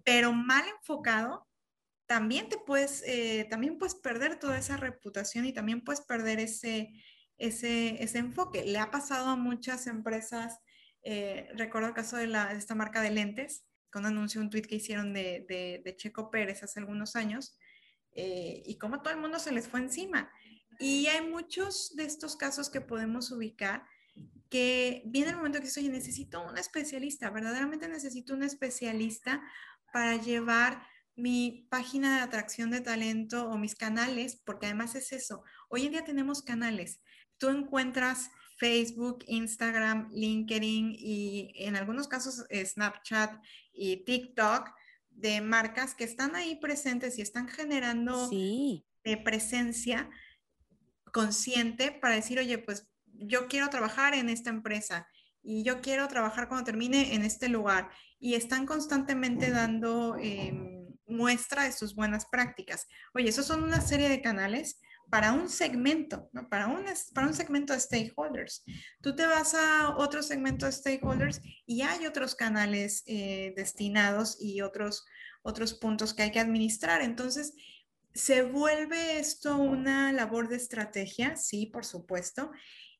[0.03, 1.47] Pero mal enfocado,
[2.05, 6.91] también te puedes, eh, también puedes perder toda esa reputación y también puedes perder ese,
[7.37, 8.65] ese, ese enfoque.
[8.65, 10.59] Le ha pasado a muchas empresas,
[11.03, 14.49] eh, recuerdo el caso de, la, de, esta marca de lentes, con un anuncio, un
[14.49, 17.57] tweet que hicieron de, de, de Checo Pérez hace algunos años,
[18.11, 20.31] eh, y cómo todo el mundo se les fue encima.
[20.79, 23.83] Y hay muchos de estos casos que podemos ubicar
[24.49, 29.41] que viene el momento que oye, necesito un especialista, verdaderamente necesito un especialista
[29.91, 30.81] para llevar
[31.15, 35.43] mi página de atracción de talento o mis canales, porque además es eso.
[35.69, 37.01] Hoy en día tenemos canales.
[37.37, 43.41] Tú encuentras Facebook, Instagram, LinkedIn y en algunos casos Snapchat
[43.73, 44.69] y TikTok
[45.09, 48.85] de marcas que están ahí presentes y están generando sí.
[49.03, 50.09] de presencia
[51.11, 55.07] consciente para decir, oye, pues yo quiero trabajar en esta empresa
[55.41, 57.89] y yo quiero trabajar cuando termine en este lugar.
[58.19, 60.51] Y están constantemente dando eh,
[61.07, 62.87] muestra de sus buenas prácticas.
[63.13, 66.49] Oye, esos son una serie de canales para un segmento, ¿no?
[66.49, 68.63] para, un, para un segmento de stakeholders.
[69.01, 74.61] Tú te vas a otro segmento de stakeholders y hay otros canales eh, destinados y
[74.61, 75.05] otros,
[75.43, 77.01] otros puntos que hay que administrar.
[77.01, 77.53] Entonces,
[78.17, 81.35] ¿Se vuelve esto una labor de estrategia?
[81.35, 82.51] Sí, por supuesto.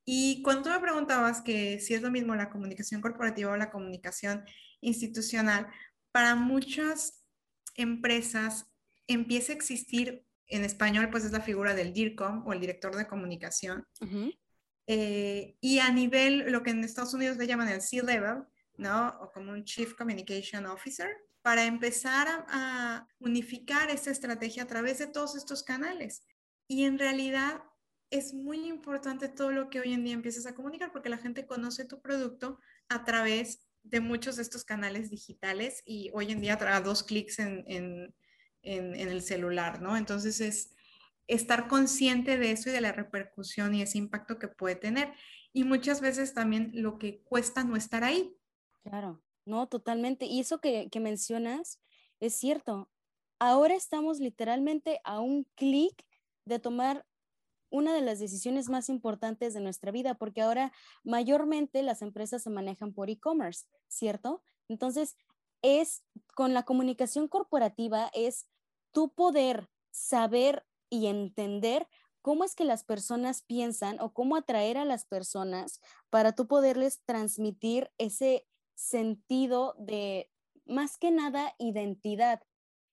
[0.06, 4.46] Y cuando me preguntabas que si es lo mismo la comunicación corporativa o la comunicación
[4.80, 5.68] institucional,
[6.12, 7.24] para muchas
[7.76, 8.68] empresas
[9.08, 13.08] empieza a existir en español, pues es la figura del DIRCOM o el director de
[13.08, 13.88] comunicación.
[14.00, 14.38] Uh -huh.
[14.86, 18.44] eh, y a nivel, lo que en Estados Unidos le llaman el C-Level,
[18.78, 19.18] ¿no?
[19.22, 21.10] O como un Chief Communication Officer,
[21.42, 26.24] para empezar a, unificar esta estrategia a través de todos estos canales.
[26.68, 27.64] Y en realidad
[28.10, 31.46] es muy importante todo lo que hoy en día empiezas a comunicar porque la gente
[31.46, 32.60] conoce tu producto
[32.90, 37.40] a través de muchos de estos canales digitales y hoy en día a dos clics
[37.40, 38.16] en, en,
[38.62, 39.96] en, en el celular, ¿no?
[39.96, 40.76] Entonces es
[41.28, 45.14] estar consciente de eso y de la repercusión y ese impacto que puede tener.
[45.54, 48.34] Y muchas veces también lo que cuesta no estar ahí.
[48.90, 49.22] Claro.
[49.46, 50.26] No, totalmente.
[50.26, 51.80] Y eso que, que mencionas
[52.20, 52.90] es cierto.
[53.40, 56.06] Ahora estamos literalmente a un clic
[56.46, 57.06] de tomar
[57.72, 60.74] una de las decisiones más importantes de nuestra vida, porque ahora
[61.04, 64.44] mayormente las empresas se manejan por e-commerce, ¿cierto?
[64.70, 65.18] Entonces,
[65.62, 66.04] es
[66.36, 68.48] con la comunicación corporativa, es
[68.94, 71.88] tu poder saber y entender
[72.22, 77.02] cómo es que las personas piensan o cómo atraer a las personas para tú poderles
[77.06, 78.48] transmitir ese
[78.78, 80.30] sentido de,
[80.66, 82.42] más que nada, identidad,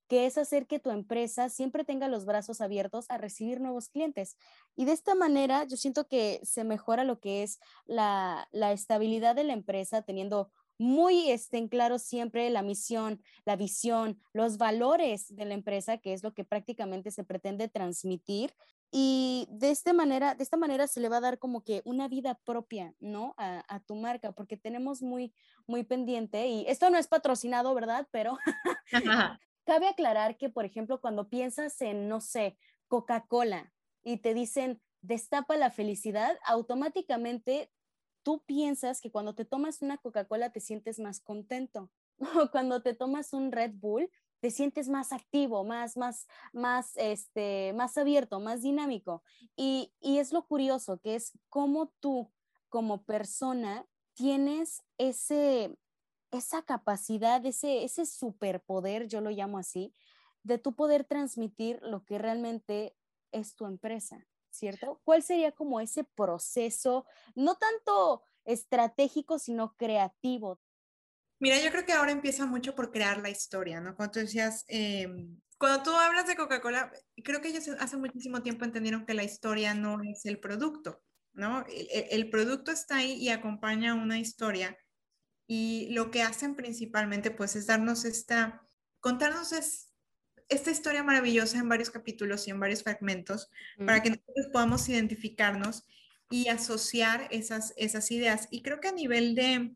[0.09, 4.37] que es hacer que tu empresa siempre tenga los brazos abiertos a recibir nuevos clientes.
[4.77, 9.35] Y de esta manera yo siento que se mejora lo que es la, la estabilidad
[9.35, 15.35] de la empresa, teniendo muy este, en claro siempre la misión, la visión, los valores
[15.35, 18.55] de la empresa, que es lo que prácticamente se pretende transmitir.
[18.97, 22.07] Y de esta manera, de esta manera se le va a dar como que una
[22.07, 23.35] vida propia, ¿no?
[23.39, 25.35] A, a, tu marca, porque tenemos muy,
[25.67, 28.07] muy pendiente, y esto no es patrocinado, ¿verdad?
[28.13, 28.39] Pero
[29.65, 33.73] cabe aclarar que, por ejemplo, cuando piensas en, no sé, Coca-Cola
[34.05, 37.73] y te dicen, destapa la felicidad, automáticamente
[38.23, 41.91] tú piensas que cuando te tomas una Coca-Cola te sientes más contento.
[42.47, 44.09] O cuando te tomas un Red Bull,
[44.45, 49.23] te sientes más activo, más, más, más, este, más abierto, más dinámico.
[49.57, 52.31] Y, y es lo curioso, que es cómo tú
[52.69, 55.79] como persona tienes ese,
[56.31, 59.95] esa capacidad, ese, ese superpoder, yo lo llamo así,
[60.43, 62.95] de tú poder transmitir lo que realmente
[63.33, 65.01] es tu empresa, ¿cierto?
[65.05, 70.61] ¿Cuál sería como ese proceso, no tanto estratégico, sino creativo
[71.41, 73.97] Mira, yo creo que ahora empieza mucho por crear la historia, ¿no?
[73.97, 76.93] Cuando tú decías, em, cuando tú hablas de Coca-Cola,
[77.23, 81.65] creo que ellos hace muchísimo tiempo entendieron que la historia no es el producto, ¿no?
[81.69, 84.77] El, producto está ahí y acompaña una historia.
[85.47, 88.67] Y lo que hacen principalmente, pues, es darnos esta,
[89.01, 89.53] contarnos
[90.49, 95.87] esta historia maravillosa en varios capítulos y en varios fragmentos para que nosotros podamos identificarnos
[96.31, 98.49] y asociar esas, esas ideas.
[98.51, 99.75] Y creo que a nivel de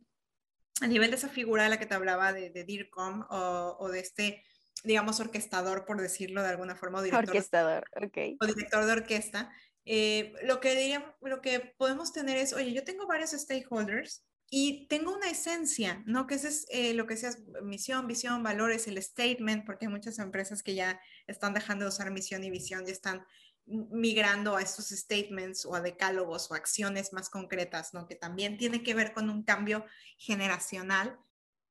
[0.80, 4.00] a nivel de esa figura de la que te hablaba de, de DIRCOM o, de
[4.00, 4.44] este,
[4.84, 8.36] digamos, orquestador, por decirlo de alguna forma, o director, orquestador, okay.
[8.40, 9.50] o director de orquesta,
[9.84, 14.86] eh, lo, que diríamos, lo que podemos tener es, oye, yo tengo varios stakeholders y
[14.88, 16.26] tengo una esencia, ¿no?
[16.26, 20.18] Que ese es eh, lo que sea misión, visión, valores, el statement, porque hay muchas
[20.18, 23.24] empresas que ya están dejando de usar misión y visión y están
[23.68, 28.06] migrando a estos statements o a decálogos o acciones más concretas, ¿no?
[28.06, 29.84] Que también tiene que ver con un cambio
[30.16, 31.18] generacional.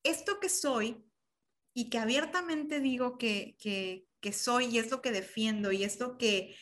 [0.03, 1.03] Esto que soy
[1.73, 6.17] y que abiertamente digo que, que, soy y es lo que defiendo y es lo
[6.17, 6.53] que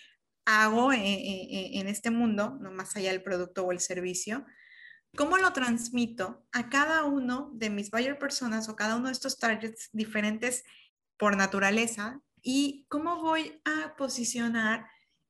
[0.45, 4.45] hago en, en, este mundo, no más allá del producto o el servicio,
[5.17, 9.39] ¿cómo lo transmito a cada uno de mis buyer personas o cada uno de estos
[9.39, 10.63] targets diferentes
[11.17, 12.21] por naturaleza?
[12.43, 14.85] ¿Y cómo voy a posicionar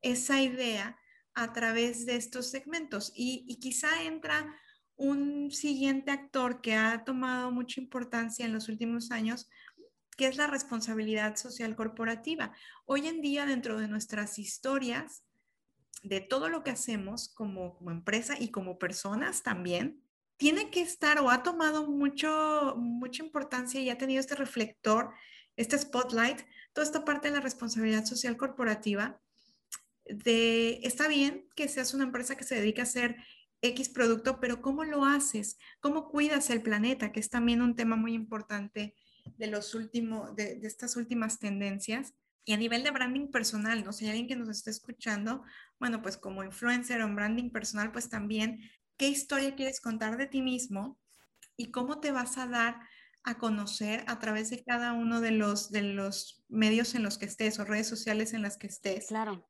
[0.05, 0.99] esa idea
[1.33, 3.11] a través de estos segmentos.
[3.15, 4.55] Y, quizá entra
[4.95, 9.49] un siguiente actor que ha tomado mucha importancia en los últimos años,
[10.15, 12.53] que es la responsabilidad social corporativa.
[12.85, 15.23] Hoy en día, dentro de nuestras historias,
[16.03, 20.03] de todo lo que hacemos como, empresa y como personas también,
[20.37, 25.11] tiene que estar o ha tomado mucho, mucha importancia y ha tenido este reflector,
[25.57, 26.41] este spotlight,
[26.73, 29.19] toda esta parte de la responsabilidad social corporativa
[30.05, 33.17] de, está bien que seas una empresa que se dedica a hacer
[33.61, 35.57] X producto, pero ¿cómo lo haces?
[35.79, 37.11] ¿Cómo cuidas el planeta?
[37.11, 38.95] Que es también un tema muy importante
[39.37, 42.13] de, los últimos, de, estas últimas tendencias.
[42.47, 43.91] Y a nivel de branding personal, ¿no?
[43.91, 45.43] Si hay alguien que nos esté escuchando,
[45.79, 48.59] bueno, pues como influencer o branding personal, pues también,
[48.97, 50.99] ¿qué historia quieres contar de ti mismo?
[51.57, 52.79] Y cómo te vas a dar
[53.23, 57.25] a conocer a través de cada uno de los, de los medios en los que
[57.25, 59.07] estés o redes sociales en las que estés.
[59.07, 59.49] Claro.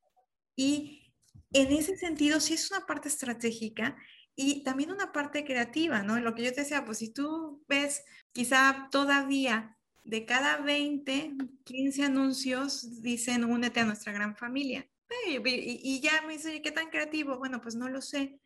[0.55, 1.13] Y
[1.51, 3.95] en ese sentido, sí es una parte estratégica
[4.35, 6.19] y también una parte creativa, ¿no?
[6.19, 12.03] Lo que yo te decía, pues si tú ves quizá todavía de cada 20, 15
[12.03, 14.87] anuncios dicen únete a nuestra gran familia.
[15.27, 17.37] Y, ya me dice, ¿qué tan creativo?
[17.37, 18.39] Bueno, pues no lo sé,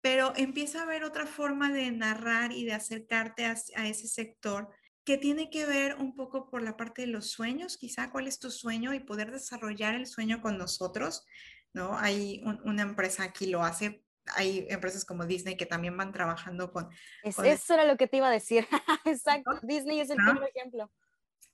[0.00, 4.68] pero empieza a haber otra forma de narrar y de acercarte a, a ese sector
[5.04, 8.38] que tiene que ver un poco por la parte de los sueños, quizá cuál es
[8.38, 11.26] tu sueño y poder desarrollar el sueño con nosotros,
[11.72, 11.96] ¿no?
[11.98, 14.04] Hay una empresa aquí lo hace,
[14.36, 16.88] hay empresas como Disney que también van trabajando con...
[17.22, 18.66] eso era lo que te iba a decir,
[19.04, 20.90] exacto, Disney es el primer ejemplo.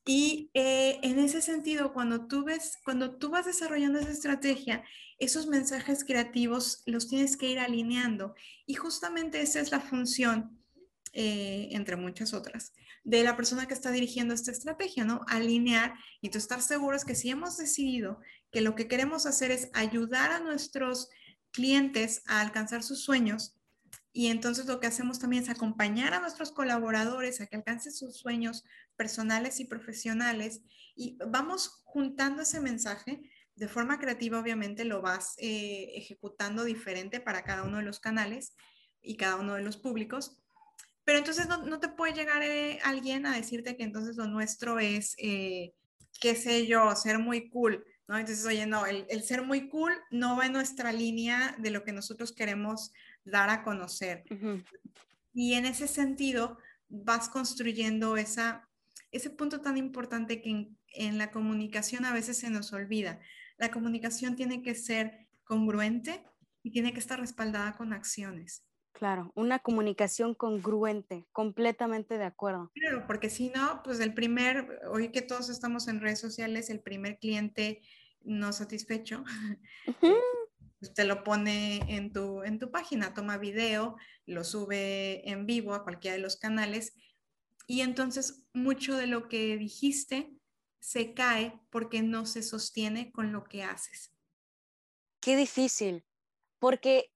[0.05, 4.83] Y eh, en ese sentido, cuando tú ves, cuando tú vas desarrollando esa estrategia,
[5.19, 8.35] esos mensajes creativos los tienes que ir alineando.
[8.65, 10.59] Y justamente esa es la función,
[11.13, 12.73] eh, entre muchas otras,
[13.05, 15.27] de la persona que está dirigiendo esta estrategia, ¿no?
[15.29, 19.71] Alinear y tú estar seguros que si hemos decidido que lo que queremos hacer es
[19.73, 21.09] ayudar a nuestros
[21.51, 23.59] clientes a alcanzar sus sueños,
[24.13, 28.17] y entonces lo que hacemos también es acompañar a nuestros colaboradores a que alcancen sus
[28.17, 28.65] sueños
[28.97, 30.63] personales y profesionales.
[30.97, 33.23] Y vamos juntando ese mensaje
[33.55, 38.57] de forma creativa, obviamente lo vas eh, ejecutando diferente para cada uno de los canales
[39.03, 40.39] y cada uno de los públicos,
[41.05, 45.15] pero entonces no, te puede llegar eh, alguien a decirte que entonces lo nuestro es,
[45.19, 45.73] eh,
[46.21, 48.19] qué sé yo, ser muy cool, ¿no?
[48.19, 51.93] Entonces, oye, no, el, ser muy cool no va en nuestra línea de lo que
[51.93, 52.93] nosotros queremos
[53.25, 54.25] dar a conocer.
[55.35, 58.67] Y en ese sentido, vas construyendo esa,
[59.13, 63.21] ese punto tan importante que en, en la comunicación a veces se nos olvida.
[63.59, 66.25] La comunicación tiene que ser congruente
[66.63, 68.65] y tiene que estar respaldada con acciones.
[68.99, 72.73] Claro, una comunicación congruente, completamente de acuerdo.
[72.75, 76.81] Claro, porque si no, pues el primer, hoy que todos estamos en redes sociales, el
[76.81, 77.81] primer cliente
[78.23, 79.25] no satisfecho,
[80.81, 85.75] pues, te lo pone en tu, en tu página, toma video, lo sube en vivo
[85.75, 86.95] a cualquiera de los canales
[87.67, 90.33] y entonces mucho de lo que dijiste
[90.81, 94.15] se cae porque no se sostiene con lo que haces.
[95.21, 96.05] Qué difícil,
[96.59, 97.13] porque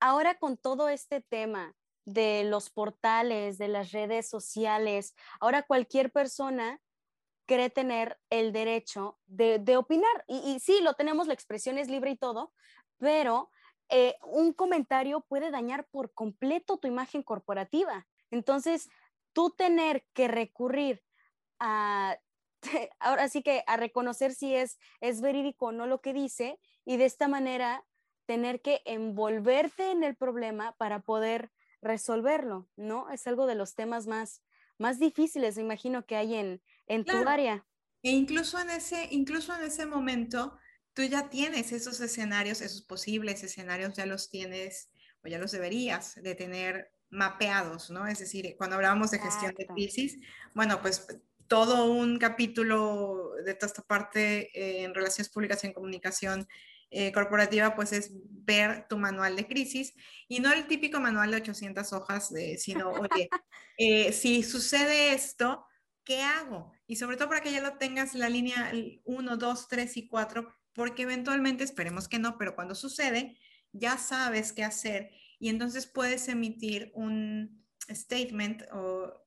[0.00, 6.80] ahora con todo este tema de los portales, de las redes sociales, ahora cualquier persona
[7.46, 10.24] cree tener el derecho de, opinar.
[10.26, 12.52] Y, sí, lo tenemos, la expresión es libre y todo,
[12.98, 13.50] pero
[13.88, 18.06] eh, un comentario puede dañar por completo tu imagen corporativa.
[18.30, 18.88] Entonces,
[19.32, 21.02] tú tener que recurrir
[21.58, 22.18] a,
[23.00, 26.96] ahora sí que a reconocer si es, es verídico o no lo que dice y
[26.96, 27.84] de esta manera
[28.26, 31.50] tener que envolverte en el problema para poder
[31.82, 33.10] resolverlo, ¿no?
[33.10, 34.42] Es algo de los temas más,
[34.78, 37.66] más difíciles, me imagino, que hay en, en tu área.
[38.02, 40.58] E incluso en, ese, incluso en ese momento,
[40.92, 44.90] tú ya tienes esos escenarios, esos posibles escenarios, ya los tienes
[45.22, 48.06] o ya los deberías de tener mapeados, ¿no?
[48.06, 50.18] Es decir, cuando hablábamos de gestión de crisis,
[50.54, 51.06] bueno, pues
[51.46, 56.48] todo un capítulo de toda esta parte eh, en relaciones públicas y en comunicación
[56.90, 59.94] eh, corporativa, pues es ver tu manual de crisis
[60.28, 63.28] y no el típico manual de 800 hojas, de, sino, oye,
[63.78, 65.66] eh, si sucede esto,
[66.04, 66.72] ¿qué hago?
[66.86, 68.72] Y sobre todo para que ya lo tengas la línea
[69.04, 73.38] 1, 2, 3 y 4, porque eventualmente, esperemos que no, pero cuando sucede,
[73.72, 79.24] ya sabes qué hacer y entonces puedes emitir un statement o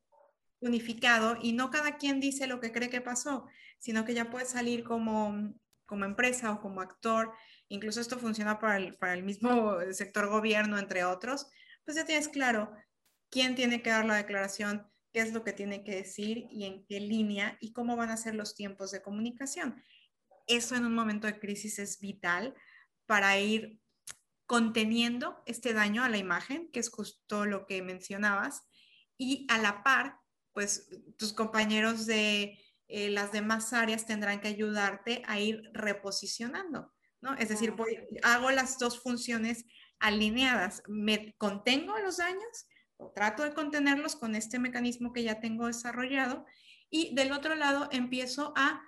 [0.59, 4.45] unificado y no cada quien dice lo que cree que pasó, sino que ya puede
[4.45, 5.53] salir como,
[5.85, 7.31] como empresa o como actor,
[7.67, 11.47] incluso esto funciona para el, para el mismo sector gobierno, entre otros,
[11.85, 12.71] pues ya tienes claro
[13.29, 16.85] quién tiene que dar la declaración, qué es lo que tiene que decir y en
[16.85, 19.81] qué línea y cómo van a ser los tiempos de comunicación.
[20.45, 22.53] Eso en un momento de crisis es vital
[23.07, 23.81] para ir
[24.45, 28.61] conteniendo este daño a la imagen, que es justo lo que mencionabas,
[29.17, 30.19] y a la par,
[30.53, 37.33] pues tus compañeros de eh, las demás áreas tendrán que ayudarte a ir reposicionando, ¿no?
[37.33, 37.73] Es decir,
[38.21, 39.65] hago las dos funciones
[39.97, 42.67] alineadas, me contengo los daños,
[43.13, 46.45] trato de contenerlos con este mecanismo que ya tengo desarrollado,
[46.89, 48.81] y del otro lado empiezo a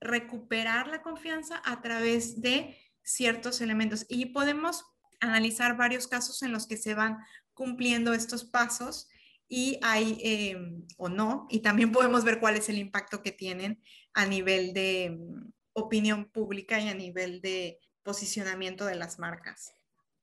[0.00, 4.06] recuperar la confianza a través de ciertos elementos.
[4.08, 4.84] Y podemos
[5.20, 7.18] analizar varios casos en los que se van
[7.54, 9.08] cumpliendo estos pasos
[9.48, 13.82] y hay em, o no, y también podemos ver cuál es el impacto que tienen
[14.14, 19.72] a nivel de mm, opinión pública y a nivel de posicionamiento de las marcas.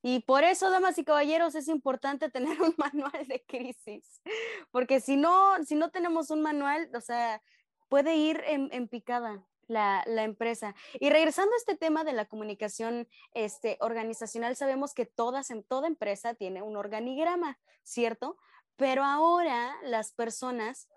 [0.01, 4.21] Y por eso, damas y caballeros, es importante tener un manual de crisis,
[4.71, 7.41] porque si no, si no tenemos un manual, o sea,
[7.89, 10.75] puede ir en picada la, empresa.
[10.99, 16.33] Y regresando a este tema de la comunicación este, organizacional, sabemos que todas, toda empresa
[16.33, 18.37] tiene un organigrama, ¿cierto?
[18.75, 20.87] Pero ahora las personas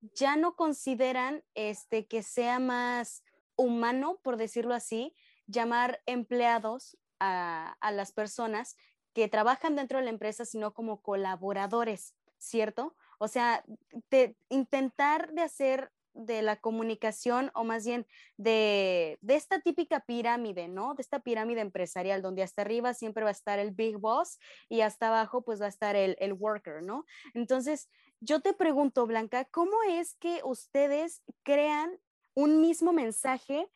[0.00, 3.22] ya no consideran este, que sea más
[3.56, 5.14] humano, por decirlo así,
[5.46, 8.76] llamar empleados a, las personas
[9.12, 12.96] que trabajan dentro de la empresa, sino como colaboradores, ¿cierto?
[13.18, 13.64] O sea,
[14.10, 20.94] de, intentar de hacer de la comunicación o más bien de, esta típica pirámide, ¿no?
[20.94, 24.80] De esta pirámide empresarial, donde hasta arriba siempre va a estar el big boss y
[24.80, 27.04] hasta abajo pues va a estar el, el worker, ¿no?
[27.34, 27.88] Entonces,
[28.20, 31.98] yo te pregunto, Blanca, ¿cómo es que ustedes crean
[32.34, 33.68] un mismo mensaje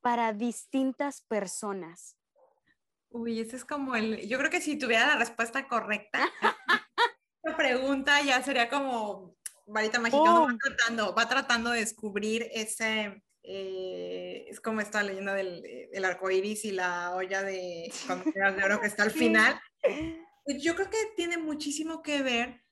[0.00, 2.17] para distintas personas?
[3.10, 6.28] Uy, ese es como el, yo creo que si tuviera la respuesta correcta,
[7.42, 10.48] la pregunta ya sería como varita mágica, va, oh.
[10.62, 16.64] tratando, va tratando de descubrir ese, eh, es como esta leyenda del, del arco iris
[16.64, 17.92] y la olla de,
[18.26, 19.60] de oro que está al final.
[20.44, 22.62] Pues yo creo que tiene muchísimo que ver,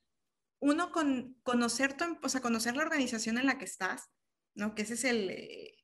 [0.61, 4.11] uno, con conocer, tu, o sea, conocer la organización en la que estás,
[4.55, 4.75] ¿no?
[4.75, 5.31] Que ese es el,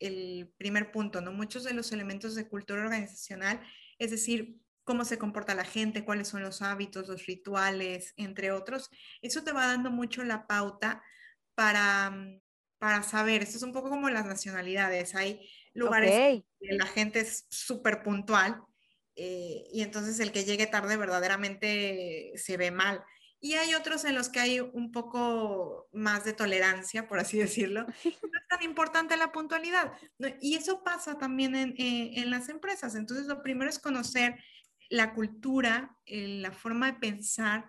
[0.00, 1.32] el primer punto, ¿no?
[1.32, 3.60] Muchos de los elementos de cultura organizacional,
[3.98, 8.90] es decir, cómo se comporta la gente, cuáles son los hábitos, los rituales, entre otros.
[9.20, 11.02] Eso te va dando mucho la pauta
[11.54, 12.40] para, mm,
[12.78, 13.42] para saber.
[13.42, 15.14] Esto es un poco como las nacionalidades.
[15.14, 18.60] Hay lugares donde la gente es súper puntual
[19.14, 23.04] eh, y entonces el que llegue tarde verdaderamente se ve mal.
[23.42, 27.84] Y hay otros en los que hay un poco más de tolerancia, por así decirlo.
[28.22, 29.92] No es tan importante la puntualidad.
[30.40, 32.94] Y eso pasa también en, eh, en las empresas.
[32.94, 34.36] Entonces, lo primero es conocer
[34.92, 37.68] la cultura, eh, la forma de pensar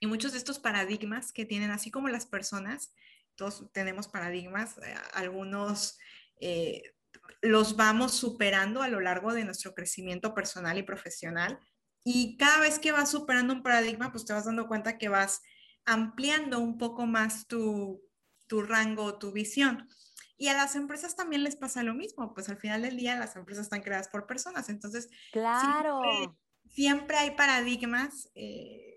[0.00, 2.94] y muchos de estos paradigmas que tienen, así como las personas,
[3.36, 5.98] todos tenemos paradigmas, eh, algunos
[6.40, 6.94] eh,
[7.42, 11.58] los vamos superando a lo largo de nuestro crecimiento personal y profesional.
[12.04, 15.40] Y cada vez que vas superando un paradigma, pues te vas dando cuenta que vas
[15.86, 18.02] ampliando un poco más tu,
[18.46, 19.88] tu rango, tu visión.
[20.36, 23.36] Y a las empresas también les pasa lo mismo, pues al final del día las
[23.36, 26.02] empresas están creadas por personas, entonces claro.
[26.68, 28.30] siempre, hay paradigmas.
[28.34, 28.90] Eh,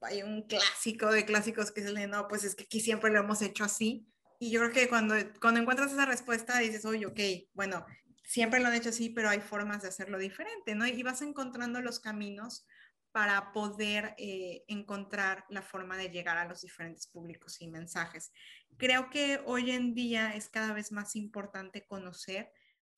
[0.00, 3.20] hay un clásico de clásicos que se le no, pues es que aquí siempre lo
[3.20, 4.06] hemos hecho así.
[4.38, 7.20] Y yo creo que cuando, cuando encuentras esa respuesta dices, oye, ok,
[7.52, 7.84] bueno,
[8.22, 10.86] siempre lo han hecho así, pero hay formas de hacerlo diferente, ¿no?
[10.86, 12.66] Y vas encontrando los caminos
[13.12, 18.32] para poder eh, encontrar la forma de llegar a los diferentes públicos y mensajes.
[18.78, 22.50] Creo que hoy en día es cada vez más importante conocer,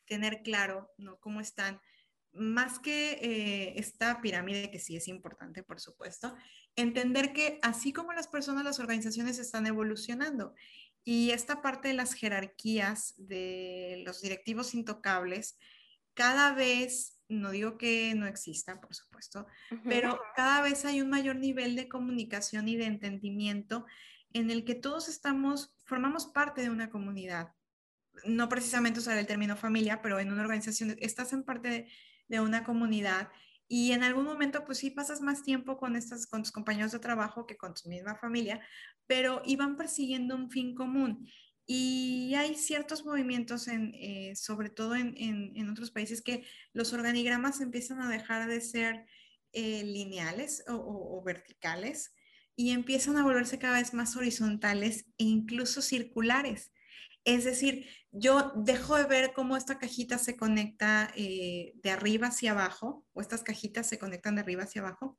[0.07, 1.19] tener claro ¿no?
[1.19, 1.81] cómo están,
[2.33, 6.35] más que eh, esta pirámide que sí es importante, por supuesto,
[6.77, 10.55] entender que así como las personas, las organizaciones están evolucionando
[11.05, 15.59] y esta parte de las jerarquías de los directivos intocables,
[16.15, 19.47] cada vez no digo que no exista, por supuesto,
[19.85, 23.87] pero cada vez hay un mayor nivel de comunicación y de entendimiento
[24.33, 27.53] en el que todos estamos, formamos parte de una comunidad.
[28.25, 31.89] No precisamente usar el término familia, pero en una organización estás en parte
[32.29, 33.29] de, una comunidad
[33.69, 36.99] y en algún momento pues sí pasas más tiempo con, estas, con tus compañeros de
[36.99, 38.61] trabajo que con tu misma familia,
[39.07, 41.29] pero iban persiguiendo un fin común.
[41.67, 46.45] Y hay ciertos movimientos, en, eh, sobre todo en, en, otros países, que
[46.75, 49.07] los organigramas empiezan a dejar de ser
[49.53, 52.15] eh, lineales o, o, verticales
[52.55, 56.71] y empiezan a volverse cada vez más horizontales e incluso circulares.
[57.25, 62.53] Es decir, yo dejo de ver cómo esta cajita se conecta eh, de arriba hacia
[62.53, 65.19] abajo, o estas cajitas se conectan de arriba hacia abajo,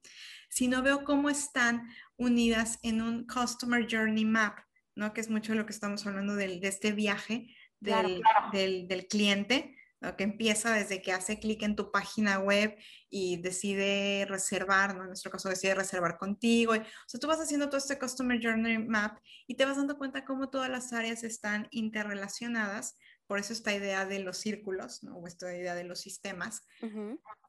[0.49, 4.59] sino veo cómo están unidas en un Customer Journey Map
[4.95, 5.13] ¿no?
[5.13, 9.74] Que es mucho de lo que estamos hablando de este viaje del, del, cliente,
[10.15, 12.77] que empieza desde que hace clic en tu página web
[13.09, 15.01] y decide reservar, ¿no?
[15.01, 16.73] En nuestro caso decide reservar contigo.
[16.73, 20.25] O sea, tú vas haciendo todo este Customer Journey Map y te vas dando cuenta
[20.25, 22.97] cómo todas las áreas están interrelacionadas.
[23.27, 25.17] Por eso esta idea de los círculos, ¿no?
[25.17, 26.61] O esta idea de los sistemas.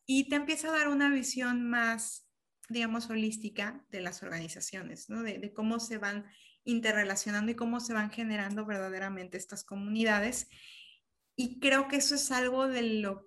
[0.06, 2.26] Y te empieza a dar una visión más,
[2.68, 5.22] digamos, holística de las organizaciones, ¿no?
[5.22, 6.26] De, de cómo se van
[6.64, 10.48] interrelacionando y cómo se van generando verdaderamente estas comunidades.
[11.36, 13.26] Y creo que eso es algo de lo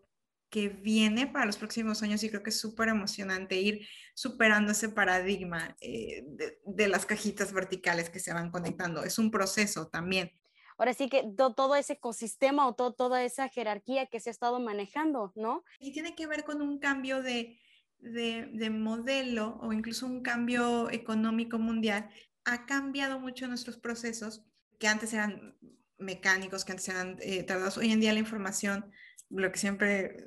[0.49, 4.89] que viene para los próximos años y creo que es súper emocionante ir superando ese
[4.89, 6.23] paradigma eh,
[6.65, 9.03] de, las cajitas verticales que se van conectando.
[9.03, 10.31] Es un proceso también.
[10.77, 15.31] Ahora sí que todo ese ecosistema o toda esa jerarquía que se ha estado manejando,
[15.35, 15.63] ¿no?
[15.79, 17.59] Y tiene que ver con un cambio de,
[17.99, 22.09] de modelo o incluso un cambio económico mundial
[22.45, 24.45] ha cambiado mucho nuestros procesos,
[24.79, 25.57] que antes eran
[25.99, 27.77] mecánicos, que antes eran eh, tardados.
[27.77, 28.91] Hoy en día la información,
[29.29, 30.25] lo que siempre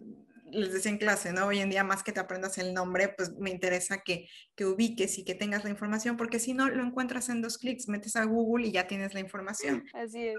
[0.51, 1.47] les decía en clase, ¿no?
[1.47, 5.19] Hoy en día más que te aprendas el nombre, pues me interesa que, que ubiques
[5.19, 8.25] y que tengas la información, porque si no, lo encuentras en dos clics, metes a
[8.25, 9.85] Google y ya tienes la información.
[9.95, 10.37] Así es.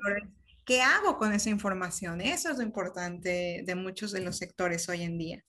[0.66, 2.22] ¿Qué hago con esa información?
[2.22, 5.44] Eso es lo importante de muchos de los sectores hoy en día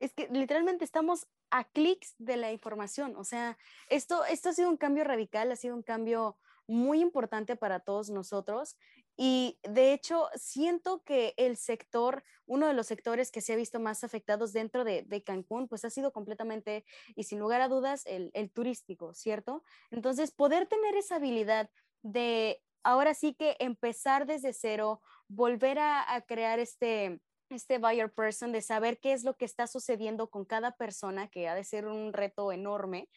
[0.00, 3.14] es que literalmente estamos a clics de la información.
[3.16, 3.58] O sea,
[3.88, 6.38] esto, esto ha sido un cambio radical, ha sido un cambio
[6.70, 8.78] muy importante para todos nosotros.
[9.16, 13.80] Y de hecho, siento que el sector, uno de los sectores que se ha visto
[13.80, 16.84] más afectados dentro de, Cancún, pues ha sido completamente
[17.16, 19.64] y sin lugar a dudas el, turístico, ¿cierto?
[19.90, 21.68] Entonces, poder tener esa habilidad
[22.02, 28.62] de ahora sí que empezar desde cero, volver a crear este, este buyer person, de
[28.62, 32.12] saber qué es lo que está sucediendo con cada persona, que ha de ser un
[32.12, 33.08] reto enorme,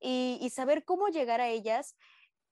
[0.00, 1.96] y, saber cómo llegar a ellas.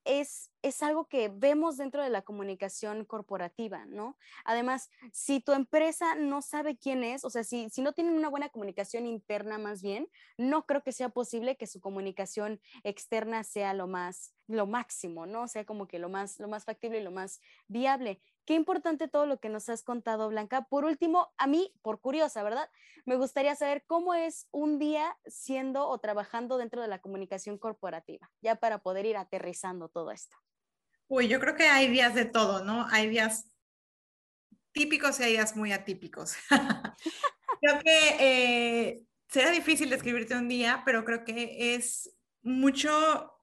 [0.09, 4.17] Es, es, algo que vemos dentro de la comunicación corporativa, ¿no?
[4.45, 8.29] Además, si tu empresa no sabe quién es, o sea, si, si no tienen una
[8.29, 13.75] buena comunicación interna más bien, no creo que sea posible que su comunicación externa sea
[13.75, 15.43] lo más, lo máximo, ¿no?
[15.43, 18.21] O sea, como que lo más, lo más factible y lo más viable.
[18.49, 20.63] Qué importante todo lo que nos has contado, Blanca.
[20.63, 22.71] Por último, a mí, por curiosa, ¿verdad?
[23.05, 28.31] Me gustaría saber cómo es un día siendo o trabajando dentro de la comunicación corporativa,
[28.41, 30.37] ya para poder ir aterrizando todo esto.
[31.09, 32.87] Uy, yo creo que hay días de todo, ¿no?
[32.91, 33.51] Hay días
[34.73, 36.35] típicos y hay días muy atípicos.
[37.61, 43.35] creo que eh, será difícil describirte un día, pero creo que es mucho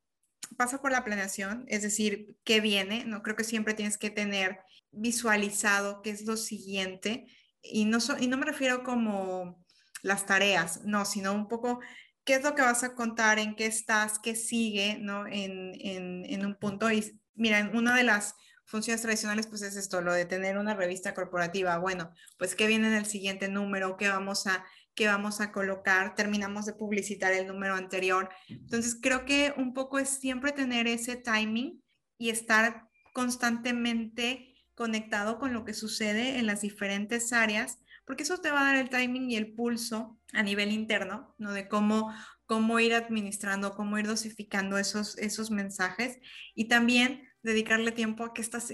[0.57, 3.23] pasa por la planeación, es decir, qué viene, ¿no?
[3.23, 4.59] Creo que siempre tienes que tener
[4.91, 7.25] visualizado qué es lo siguiente
[7.61, 9.65] y no, y no me refiero como
[10.03, 11.79] las tareas, no, sino un poco
[12.23, 15.27] qué es lo que vas a contar, en qué estás, qué sigue, ¿no?
[15.27, 16.91] En, en, en un punto.
[16.91, 21.13] Y mira, una de las funciones tradicionales, pues es esto, lo de tener una revista
[21.13, 21.77] corporativa.
[21.77, 24.65] Bueno, pues qué viene en el siguiente número, qué vamos a,
[24.95, 28.29] qué vamos a colocar, terminamos de publicitar el número anterior.
[28.47, 31.83] Entonces, creo que un poco es siempre tener ese timing
[32.17, 38.51] y estar constantemente conectado con lo que sucede en las diferentes áreas, porque eso te
[38.51, 41.53] va a dar el timing y el pulso a nivel interno, ¿no?
[41.53, 42.13] De cómo,
[42.45, 46.19] cómo ir administrando, cómo ir dosificando esos, esos mensajes
[46.53, 48.73] y también dedicarle tiempo a qué estás,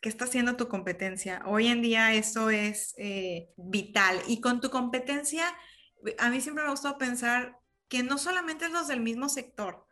[0.00, 1.42] qué está haciendo tu competencia.
[1.46, 5.44] Hoy en día eso es eh, vital y con tu competencia,
[6.18, 7.58] a mí siempre me ha gustado pensar
[7.88, 9.84] que no solamente es los del mismo sector,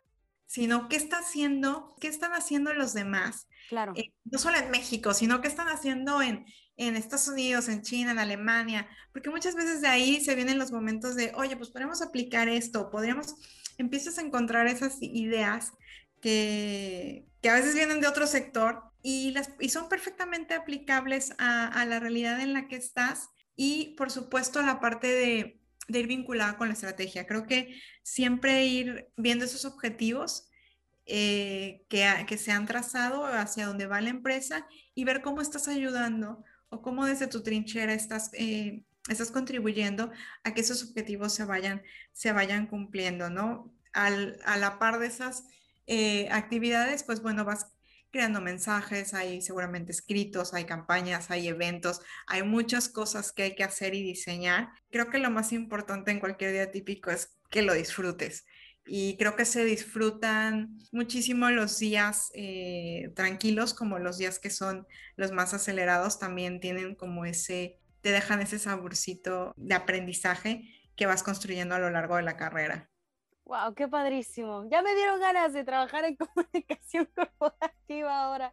[0.45, 3.47] sino qué está haciendo, qué están haciendo los demás.
[3.69, 3.93] Claro.
[3.95, 6.45] Eh, no solo en México, sino qué están haciendo en,
[6.77, 10.71] en Estados Unidos, en China, en Alemania, porque muchas veces de ahí se vienen los
[10.71, 13.35] momentos de, oye, pues podemos aplicar esto, podríamos,
[13.77, 15.73] empiezas a encontrar esas ideas
[16.21, 21.67] que, que a veces vienen de otro sector y, las, y son perfectamente aplicables a,
[21.67, 25.57] a la realidad en la que estás y, por supuesto, la parte de
[25.87, 27.25] de ir vinculada con la estrategia.
[27.25, 30.49] Creo que siempre ir viendo esos objetivos
[31.05, 35.67] eh, que, que se han trazado hacia dónde va la empresa y ver cómo estás
[35.67, 40.11] ayudando o cómo desde tu trinchera estás, eh, estás contribuyendo
[40.43, 43.73] a que esos objetivos se vayan, se vayan cumpliendo, ¿no?
[43.93, 45.45] Al, a la par de esas
[45.87, 47.67] eh, actividades, pues bueno, vas
[48.11, 53.63] creando mensajes, hay seguramente escritos, hay campañas, hay eventos, hay muchas cosas que hay que
[53.63, 54.69] hacer y diseñar.
[54.89, 58.45] Creo que lo más importante en cualquier día típico es que lo disfrutes.
[58.87, 64.87] Y creo que se disfrutan muchísimo los días eh, tranquilos, como los días que son
[65.15, 70.63] los más acelerados, también tienen como ese, te dejan ese saborcito de aprendizaje
[70.95, 72.89] que vas construyendo a lo largo de la carrera.
[73.45, 74.67] Wow, qué padrísimo.
[74.69, 77.09] Ya me dieron ganas de trabajar en comunicación
[78.09, 78.51] ahora.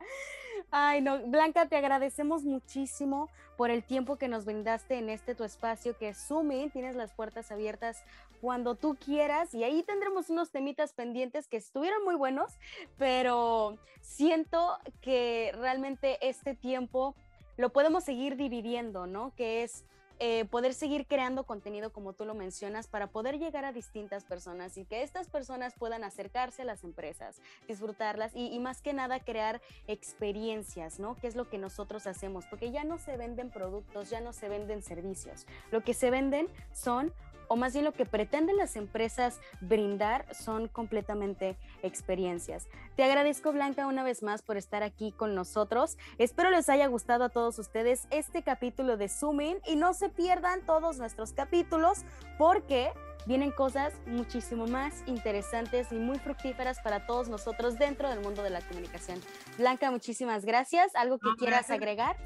[0.70, 5.44] Ay, no, Blanca, te agradecemos muchísimo por el tiempo que nos brindaste en este tu
[5.44, 6.70] espacio que es Zooming.
[6.70, 8.02] Tienes las puertas abiertas
[8.40, 12.52] cuando tú quieras y ahí tendremos unos temitas pendientes que estuvieron muy buenos,
[12.98, 17.14] pero siento que realmente este tiempo
[17.57, 19.32] lo podemos seguir dividiendo, ¿no?
[19.36, 19.84] Que es
[20.20, 24.76] eh, poder seguir creando contenido como tú lo mencionas para poder llegar a distintas personas
[24.76, 29.20] y que estas personas puedan acercarse a las empresas, disfrutarlas y, y, más que nada
[29.20, 31.16] crear experiencias, ¿no?
[31.16, 34.48] Que es lo que nosotros hacemos, porque ya no se venden productos, ya no se
[34.48, 37.12] venden servicios, lo que se venden son
[37.49, 42.66] o más bien lo que pretenden las empresas brindar son completamente experiencias.
[42.97, 45.97] Te agradezco Blanca una vez más por estar aquí con nosotros.
[46.18, 50.62] Espero les haya gustado a todos ustedes este capítulo de Zooming y no se pierdan
[50.62, 52.05] todos nuestros capítulos
[52.38, 52.92] porque
[53.26, 58.51] vienen cosas muchísimo más interesantes y muy fructíferas para todos nosotros dentro del mundo de
[58.51, 59.20] la comunicación.
[59.59, 60.95] Blanca, muchísimas gracias.
[60.95, 61.76] ¿Algo que no, quieras gracias.
[61.76, 62.16] agregar?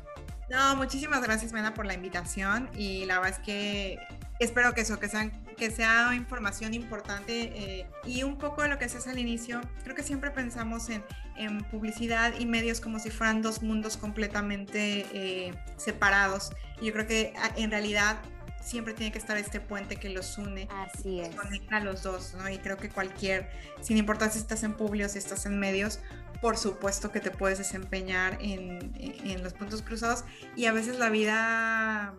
[0.50, 3.98] No, muchísimas gracias, Mena, por la invitación y la verdad es que
[4.38, 8.78] espero que eso, que, sean, que sea información importante eh, y un poco de lo
[8.78, 9.60] que haces al inicio.
[9.82, 11.04] Creo que siempre pensamos en,
[11.36, 16.50] en publicidad y medios como si fueran dos mundos completamente eh, separados.
[16.80, 18.18] Y yo creo que en realidad
[18.60, 20.68] siempre tiene que estar este puente que los une.
[20.70, 21.30] Así es.
[21.30, 22.48] Que conecta a los dos, ¿no?
[22.48, 26.00] Y creo que cualquier, sin importar si estás en publi o si estás en medios,
[26.40, 30.24] por supuesto que te puedes desempeñar en, en, los puntos cruzados
[30.54, 32.14] y a veces la vida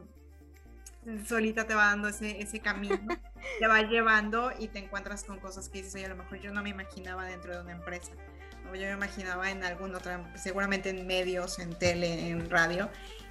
[1.27, 2.99] solita te va dando ese, ese camino,
[3.59, 6.51] te va llevando y te encuentras con cosas que dices, oye, a lo mejor yo
[6.51, 8.11] no me imaginaba dentro de una empresa,
[8.71, 12.89] o yo me imaginaba en algún otro, seguramente en medios, en tele, en radio,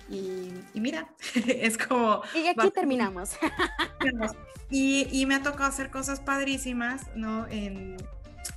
[0.09, 1.09] y, y mira,
[1.47, 2.23] es como...
[2.35, 3.31] Y aquí terminamos.
[4.71, 7.47] Y, y, me ha tocado hacer cosas padrísimas, ¿no?
[7.49, 7.97] En,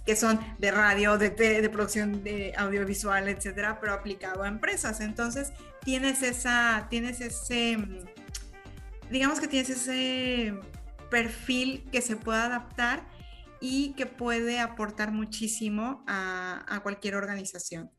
[0.05, 4.99] que son de radio, de, de, de, producción de audiovisual, etcétera, pero aplicado a empresas.
[4.99, 5.53] Entonces,
[5.83, 7.77] tienes esa, tienes ese,
[9.11, 10.53] digamos que tienes ese
[11.09, 13.05] perfil que se puede adaptar
[13.59, 17.91] y que puede aportar muchísimo a, cualquier organización.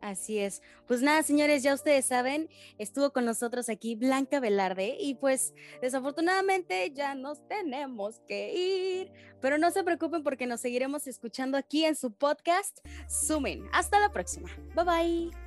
[0.00, 0.62] Así es.
[0.86, 2.48] Pues nada, señores, ya ustedes saben,
[2.78, 5.52] estuvo con nosotros aquí Blanca Velarde y pues
[5.82, 11.84] desafortunadamente ya nos tenemos que ir, pero no se preocupen porque nos seguiremos escuchando aquí
[11.84, 12.78] en su podcast
[13.10, 13.68] Zooming.
[13.72, 14.48] Hasta la próxima.
[14.74, 15.45] Bye bye.